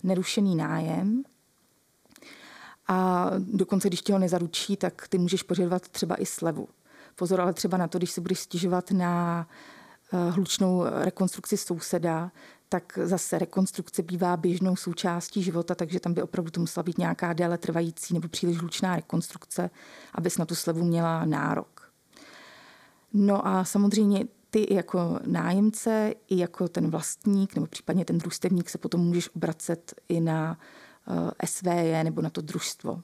nerušený 0.02 0.56
nájem. 0.56 1.22
A 2.88 3.30
dokonce, 3.38 3.88
když 3.88 4.02
ti 4.02 4.12
ho 4.12 4.18
nezaručí, 4.18 4.76
tak 4.76 5.08
ty 5.08 5.18
můžeš 5.18 5.42
požadovat 5.42 5.88
třeba 5.88 6.20
i 6.20 6.26
slevu. 6.26 6.68
Pozor 7.14 7.40
ale 7.40 7.52
třeba 7.52 7.76
na 7.76 7.88
to, 7.88 7.98
když 7.98 8.10
se 8.10 8.20
budeš 8.20 8.40
stěžovat 8.40 8.90
na 8.90 9.46
eh, 10.12 10.30
hlučnou 10.30 10.84
rekonstrukci 10.84 11.56
souseda, 11.56 12.30
tak 12.68 12.98
zase 13.04 13.38
rekonstrukce 13.38 14.02
bývá 14.02 14.36
běžnou 14.36 14.76
součástí 14.76 15.42
života, 15.42 15.74
takže 15.74 16.00
tam 16.00 16.14
by 16.14 16.22
opravdu 16.22 16.50
to 16.50 16.60
musela 16.60 16.82
být 16.82 16.98
nějaká 16.98 17.32
déle 17.32 17.58
trvající 17.58 18.14
nebo 18.14 18.28
příliš 18.28 18.58
hlučná 18.58 18.96
rekonstrukce, 18.96 19.70
abys 20.14 20.38
na 20.38 20.46
tu 20.46 20.54
slevu 20.54 20.84
měla 20.84 21.24
nárok. 21.24 21.92
No 23.12 23.46
a 23.46 23.64
samozřejmě 23.64 24.24
ty 24.50 24.58
i 24.58 24.74
jako 24.74 25.18
nájemce, 25.26 26.14
i 26.28 26.38
jako 26.38 26.68
ten 26.68 26.90
vlastník 26.90 27.54
nebo 27.54 27.66
případně 27.66 28.04
ten 28.04 28.18
družstevník 28.18 28.70
se 28.70 28.78
potom 28.78 29.00
můžeš 29.00 29.28
obracet 29.28 29.94
i 30.08 30.20
na 30.20 30.58
SVJ 31.44 32.04
nebo 32.04 32.22
na 32.22 32.30
to 32.30 32.40
družstvo, 32.40 33.02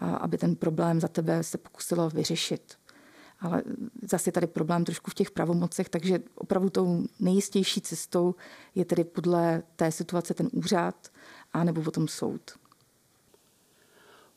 aby 0.00 0.38
ten 0.38 0.56
problém 0.56 1.00
za 1.00 1.08
tebe 1.08 1.42
se 1.42 1.58
pokusilo 1.58 2.10
vyřešit. 2.10 2.74
Ale 3.40 3.62
zase 4.02 4.28
je 4.28 4.32
tady 4.32 4.46
problém 4.46 4.84
trošku 4.84 5.10
v 5.10 5.14
těch 5.14 5.30
pravomocech, 5.30 5.88
takže 5.88 6.18
opravdu 6.34 6.70
tou 6.70 7.04
nejistější 7.20 7.80
cestou 7.80 8.34
je 8.74 8.84
tedy 8.84 9.04
podle 9.04 9.62
té 9.76 9.92
situace 9.92 10.34
ten 10.34 10.48
úřad 10.52 11.08
a 11.52 11.64
nebo 11.64 11.82
potom 11.82 12.08
soud. 12.08 12.40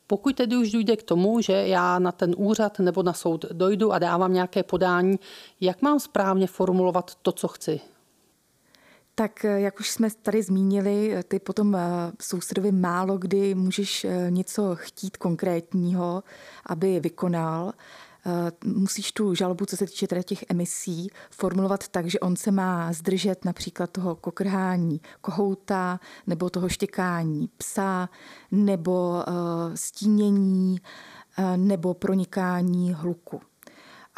Pokud 0.08 0.36
tedy 0.36 0.58
už 0.58 0.72
dojde 0.72 0.96
k 0.96 1.04
tomu, 1.04 1.42
že 1.42 1.54
já 1.54 2.00
na 2.00 2.12
ten 2.12 2.36
úřad 2.38 2.80
nebo 2.80 3.04
na 3.04 3.14
soud 3.14 3.46
dojdu 3.52 3.92
a 3.92 4.00
dávám 4.00 4.34
nějaké 4.34 4.64
podání, 4.64 5.20
jak 5.62 5.82
mám 5.82 6.00
správně 6.00 6.48
formulovat 6.48 7.16
to, 7.16 7.32
co 7.32 7.48
chci? 7.48 7.82
Tak 9.20 9.44
jak 9.44 9.80
už 9.80 9.90
jsme 9.90 10.10
tady 10.22 10.44
zmínili, 10.44 11.16
ty 11.28 11.40
potom 11.40 11.76
eh, 11.76 11.80
sousedovi 12.22 12.72
málo 12.72 13.18
kdy 13.18 13.56
můžeš 13.56 14.06
eh, 14.06 14.28
něco 14.30 14.76
chtít 14.76 15.18
konkrétního, 15.18 16.24
aby 16.66 17.00
vykonal. 17.00 17.74
Eh, 18.26 18.52
musíš 18.66 19.12
tu 19.12 19.36
žalobu, 19.36 19.66
co 19.66 19.78
se 19.78 19.86
týče 19.86 20.08
teda 20.08 20.24
těch 20.24 20.44
emisí, 20.50 21.08
formulovat 21.32 21.88
tak, 21.88 22.08
že 22.08 22.20
on 22.20 22.36
se 22.36 22.52
má 22.52 22.94
zdržet 22.94 23.46
například 23.46 23.90
toho 23.90 24.16
kokrhání 24.16 25.02
kohouta 25.22 26.00
nebo 26.28 26.50
toho 26.50 26.70
štěkání 26.70 27.50
psa 27.58 28.10
nebo 28.52 29.24
eh, 29.28 29.32
stínění 29.78 30.78
eh, 31.38 31.58
nebo 31.58 31.94
pronikání 31.94 32.94
hluku. 32.94 33.42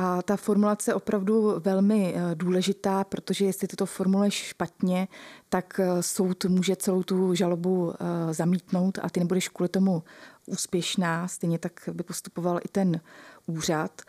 A 0.03 0.21
ta 0.21 0.37
formulace 0.37 0.91
je 0.91 0.95
opravdu 0.95 1.55
velmi 1.59 2.15
důležitá, 2.33 3.03
protože 3.03 3.45
jestli 3.45 3.67
to 3.67 3.85
formuluješ 3.85 4.33
špatně, 4.33 5.07
tak 5.49 5.79
soud 6.01 6.45
může 6.45 6.75
celou 6.75 7.03
tu 7.03 7.35
žalobu 7.35 7.93
zamítnout 8.31 8.99
a 9.01 9.09
ty 9.09 9.19
nebudeš 9.19 9.47
kvůli 9.47 9.69
tomu 9.69 10.03
úspěšná. 10.45 11.27
Stejně 11.27 11.59
tak 11.59 11.89
by 11.93 12.03
postupoval 12.03 12.59
i 12.63 12.67
ten 12.71 13.01
úřad. 13.45 14.01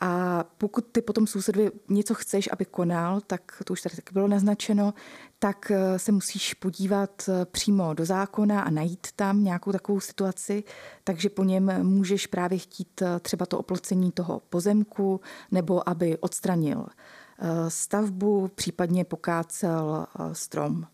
A 0.00 0.44
pokud 0.58 0.84
ty 0.92 1.02
potom 1.02 1.26
sousedovi 1.26 1.70
něco 1.88 2.14
chceš, 2.14 2.48
aby 2.52 2.64
konal, 2.64 3.20
tak 3.20 3.62
to 3.64 3.72
už 3.72 3.82
tady 3.82 3.96
taky 3.96 4.12
bylo 4.12 4.28
naznačeno, 4.28 4.94
tak 5.38 5.70
eh, 5.70 5.98
se 5.98 6.12
musíš 6.12 6.54
podívat 6.54 7.28
eh, 7.28 7.44
přímo 7.44 7.94
do 7.94 8.04
zákona 8.04 8.60
a 8.62 8.70
najít 8.70 9.06
tam 9.16 9.44
nějakou 9.44 9.72
takovou 9.72 10.00
situaci, 10.00 10.64
takže 11.04 11.28
po 11.28 11.44
něm 11.44 11.84
můžeš 11.86 12.26
právě 12.26 12.58
chtít 12.58 13.02
eh, 13.02 13.20
třeba 13.20 13.46
to 13.46 13.58
oplocení 13.58 14.12
toho 14.12 14.42
pozemku 14.50 15.20
nebo 15.50 15.88
aby 15.88 16.18
odstranil 16.18 16.86
stavbu, 17.68 18.48
případně 18.54 19.04
pokácel 19.04 20.06
strom. 20.32 20.86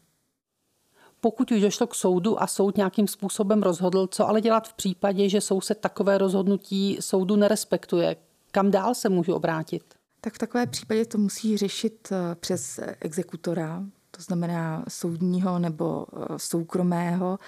Pokud 1.21 1.51
už 1.51 1.61
došlo 1.61 1.87
k 1.87 1.95
soudu 1.95 2.43
a 2.43 2.47
soud 2.47 2.77
nějakým 2.77 3.09
způsobem 3.09 3.63
rozhodl, 3.63 4.07
co 4.07 4.29
ale 4.29 4.41
dělat 4.41 4.69
v 4.69 4.73
případě, 4.73 5.29
že 5.29 5.41
soused 5.41 5.81
takové 5.81 6.19
rozhodnutí 6.19 6.97
soudu 7.01 7.37
nerespektuje? 7.37 8.17
Kam 8.55 8.71
dál 8.71 8.95
se 8.95 9.09
můžu 9.09 9.35
obrátit? 9.35 9.83
Tak 10.21 10.35
v 10.35 10.39
takové 10.39 10.67
případě 10.67 11.05
to 11.05 11.19
musí 11.19 11.57
řešit 11.57 12.09
eh, 12.13 12.35
přes 12.35 12.81
exekutora, 13.01 13.85
to 14.11 14.23
znamená 14.23 14.85
soudního 14.89 15.59
nebo 15.59 16.07
eh, 16.13 16.39
soukromého. 16.39 17.39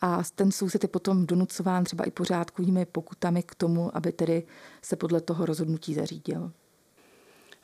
A 0.00 0.22
ten 0.34 0.52
soused 0.52 0.82
je 0.82 0.88
potom 0.88 1.26
donucován 1.26 1.84
třeba 1.84 2.04
i 2.04 2.10
pořádkovými 2.10 2.86
pokutami 2.86 3.42
k 3.42 3.54
tomu, 3.54 3.96
aby 3.96 4.12
tedy 4.12 4.42
se 4.82 4.96
podle 4.96 5.20
toho 5.20 5.46
rozhodnutí 5.46 5.94
zařídil. 5.94 6.52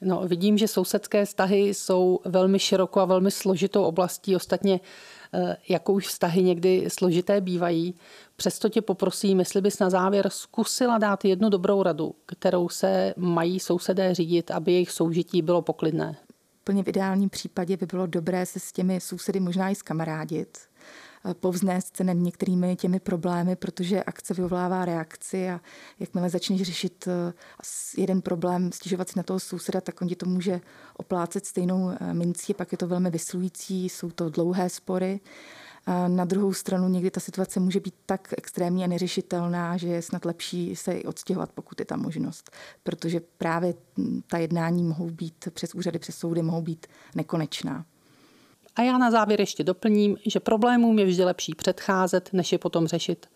No, 0.00 0.28
vidím, 0.28 0.58
že 0.58 0.68
sousedské 0.68 1.24
vztahy 1.24 1.58
jsou 1.60 2.20
velmi 2.24 2.58
širokou 2.58 3.00
a 3.00 3.04
velmi 3.04 3.30
složitou 3.30 3.82
oblastí. 3.82 4.36
Ostatně 4.36 4.80
jako 5.68 5.92
už 5.92 6.06
vztahy 6.06 6.42
někdy 6.42 6.84
složité 6.88 7.40
bývají. 7.40 7.94
Přesto 8.36 8.68
tě 8.68 8.82
poprosím, 8.82 9.38
jestli 9.38 9.60
bys 9.60 9.78
na 9.78 9.90
závěr 9.90 10.30
zkusila 10.30 10.98
dát 10.98 11.24
jednu 11.24 11.48
dobrou 11.48 11.82
radu, 11.82 12.14
kterou 12.26 12.68
se 12.68 13.14
mají 13.16 13.60
sousedé 13.60 14.14
řídit, 14.14 14.50
aby 14.50 14.72
jejich 14.72 14.90
soužití 14.90 15.42
bylo 15.42 15.62
poklidné. 15.62 16.16
Plně 16.64 16.82
v 16.82 16.88
ideálním 16.88 17.30
případě 17.30 17.76
by 17.76 17.86
bylo 17.86 18.06
dobré 18.06 18.46
se 18.46 18.60
s 18.60 18.72
těmi 18.72 19.00
sousedy 19.00 19.40
možná 19.40 19.70
i 19.70 19.74
zkamarádit, 19.74 20.58
Eh, 20.58 20.75
povznést 21.34 21.96
se 21.96 22.04
nad 22.04 22.12
některými 22.12 22.76
těmi 22.76 23.00
problémy, 23.00 23.56
protože 23.56 24.04
akce 24.04 24.34
vyvolává 24.34 24.84
reakci 24.84 25.50
a 25.50 25.60
jakmile 26.00 26.30
začneš 26.30 26.62
řešit 26.62 27.08
eh, 27.08 27.32
jeden 27.96 28.22
problém, 28.22 28.72
stěžovat 28.72 29.08
si 29.08 29.14
na 29.16 29.22
toho 29.22 29.40
souseda, 29.40 29.80
tak 29.80 30.02
on 30.02 30.08
ti 30.08 30.16
to 30.16 30.26
může 30.26 30.60
oplácet 30.96 31.46
stejnou 31.46 31.90
eh, 31.90 32.14
mincí, 32.14 32.54
pak 32.54 32.72
je 32.72 32.78
to 32.78 32.86
velmi 32.86 33.10
vyslující, 33.10 33.88
jsou 33.88 34.10
to 34.10 34.30
dlouhé 34.30 34.68
spory. 34.70 35.20
A 35.86 36.08
na 36.08 36.24
druhou 36.24 36.52
stranu 36.52 36.88
někdy 36.88 37.10
ta 37.10 37.20
situace 37.20 37.60
může 37.60 37.80
být 37.80 37.94
tak 38.06 38.34
extrémně 38.36 38.84
a 38.84 38.88
neřešitelná, 38.88 39.76
že 39.76 39.88
je 39.88 40.02
snad 40.02 40.24
lepší 40.24 40.76
se 40.76 40.92
i 40.92 41.04
odstěhovat, 41.04 41.52
pokud 41.52 41.80
je 41.80 41.86
ta 41.86 41.96
možnost. 41.96 42.50
Protože 42.82 43.20
právě 43.20 43.74
hm, 43.98 44.22
ta 44.26 44.38
jednání 44.38 44.84
mohou 44.84 45.10
být 45.10 45.48
přes 45.50 45.74
úřady, 45.74 45.98
přes 45.98 46.16
soudy, 46.16 46.42
mohou 46.42 46.62
být 46.62 46.86
nekonečná. 47.14 47.84
A 48.76 48.82
já 48.82 48.98
na 48.98 49.10
závěr 49.10 49.40
ještě 49.40 49.64
doplním, 49.64 50.16
že 50.26 50.40
problémům 50.40 50.98
je 50.98 51.06
vždy 51.06 51.24
lepší 51.24 51.54
předcházet, 51.54 52.30
než 52.32 52.52
je 52.52 52.58
potom 52.58 52.86
řešit. 52.86 53.26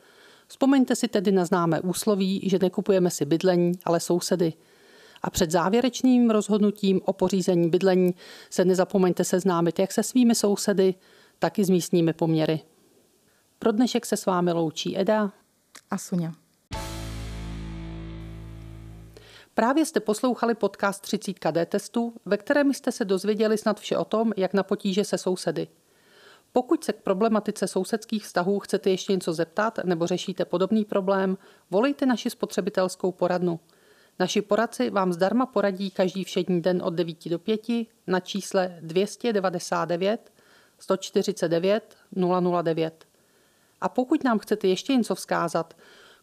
Vzpomeňte 0.46 0.96
si 0.96 1.08
tedy 1.08 1.32
na 1.32 1.44
známé 1.44 1.80
úsloví, 1.80 2.48
že 2.48 2.58
nekupujeme 2.62 3.10
si 3.10 3.24
bydlení, 3.24 3.72
ale 3.84 4.00
sousedy. 4.00 4.52
A 5.22 5.30
před 5.30 5.50
závěrečným 5.50 6.30
rozhodnutím 6.30 7.00
o 7.04 7.12
pořízení 7.12 7.70
bydlení 7.70 8.14
se 8.50 8.64
nezapomeňte 8.64 9.24
seznámit 9.24 9.78
jak 9.78 9.92
se 9.92 10.02
svými 10.02 10.34
sousedy, 10.34 10.94
tak 11.38 11.58
i 11.58 11.64
s 11.64 11.70
místními 11.70 12.12
poměry. 12.12 12.60
Pro 13.58 13.72
dnešek 13.72 14.06
se 14.06 14.16
s 14.16 14.26
vámi 14.26 14.52
loučí 14.52 14.98
Eda 14.98 15.32
a 15.90 15.98
Suně. 15.98 16.32
Právě 19.60 19.86
jste 19.86 20.00
poslouchali 20.00 20.54
podcast 20.54 21.02
30 21.02 21.36
D 21.50 21.66
testu, 21.66 22.14
ve 22.24 22.36
kterém 22.36 22.72
jste 22.74 22.92
se 22.92 23.04
dozvěděli 23.04 23.58
snad 23.58 23.80
vše 23.80 23.96
o 23.96 24.04
tom, 24.04 24.32
jak 24.36 24.54
na 24.54 24.62
potíže 24.62 25.04
se 25.04 25.18
sousedy. 25.18 25.68
Pokud 26.52 26.84
se 26.84 26.92
k 26.92 27.02
problematice 27.02 27.68
sousedských 27.68 28.24
vztahů 28.24 28.58
chcete 28.58 28.90
ještě 28.90 29.12
něco 29.12 29.32
zeptat 29.32 29.78
nebo 29.84 30.06
řešíte 30.06 30.44
podobný 30.44 30.84
problém, 30.84 31.38
volejte 31.70 32.06
naši 32.06 32.30
spotřebitelskou 32.30 33.12
poradnu. 33.12 33.60
Naši 34.18 34.42
poradci 34.42 34.90
vám 34.90 35.12
zdarma 35.12 35.46
poradí 35.46 35.90
každý 35.90 36.24
všední 36.24 36.62
den 36.62 36.82
od 36.84 36.94
9 36.94 37.28
do 37.28 37.38
5 37.38 37.60
na 38.06 38.20
čísle 38.20 38.78
299 38.80 40.32
149 40.78 41.96
009. 42.62 43.04
A 43.80 43.88
pokud 43.88 44.24
nám 44.24 44.38
chcete 44.38 44.68
ještě 44.68 44.96
něco 44.96 45.14
vzkázat, 45.14 45.74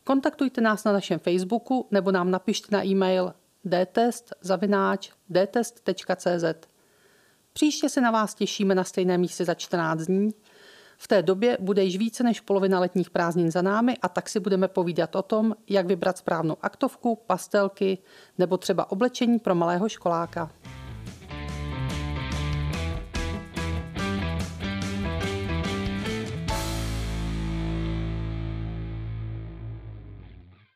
Kontaktujte 0.07 0.61
nás 0.61 0.83
na 0.83 0.91
našem 0.91 1.19
Facebooku 1.19 1.87
nebo 1.91 2.11
nám 2.11 2.31
napište 2.31 2.67
na 2.71 2.85
e-mail 2.85 3.33
dtest.cz. 5.29 5.47
Příště 7.53 7.89
se 7.89 8.01
na 8.01 8.11
vás 8.11 8.35
těšíme 8.35 8.75
na 8.75 8.83
stejné 8.83 9.17
místě 9.17 9.45
za 9.45 9.53
14 9.53 10.01
dní. 10.01 10.29
V 10.97 11.07
té 11.07 11.23
době 11.23 11.57
bude 11.59 11.83
již 11.83 11.97
více 11.97 12.23
než 12.23 12.39
polovina 12.39 12.79
letních 12.79 13.09
prázdnin 13.09 13.51
za 13.51 13.61
námi 13.61 13.97
a 14.01 14.09
tak 14.09 14.29
si 14.29 14.39
budeme 14.39 14.67
povídat 14.67 15.15
o 15.15 15.21
tom, 15.21 15.55
jak 15.69 15.85
vybrat 15.85 16.17
správnou 16.17 16.57
aktovku, 16.61 17.15
pastelky 17.27 17.97
nebo 18.37 18.57
třeba 18.57 18.91
oblečení 18.91 19.39
pro 19.39 19.55
malého 19.55 19.89
školáka. 19.89 20.51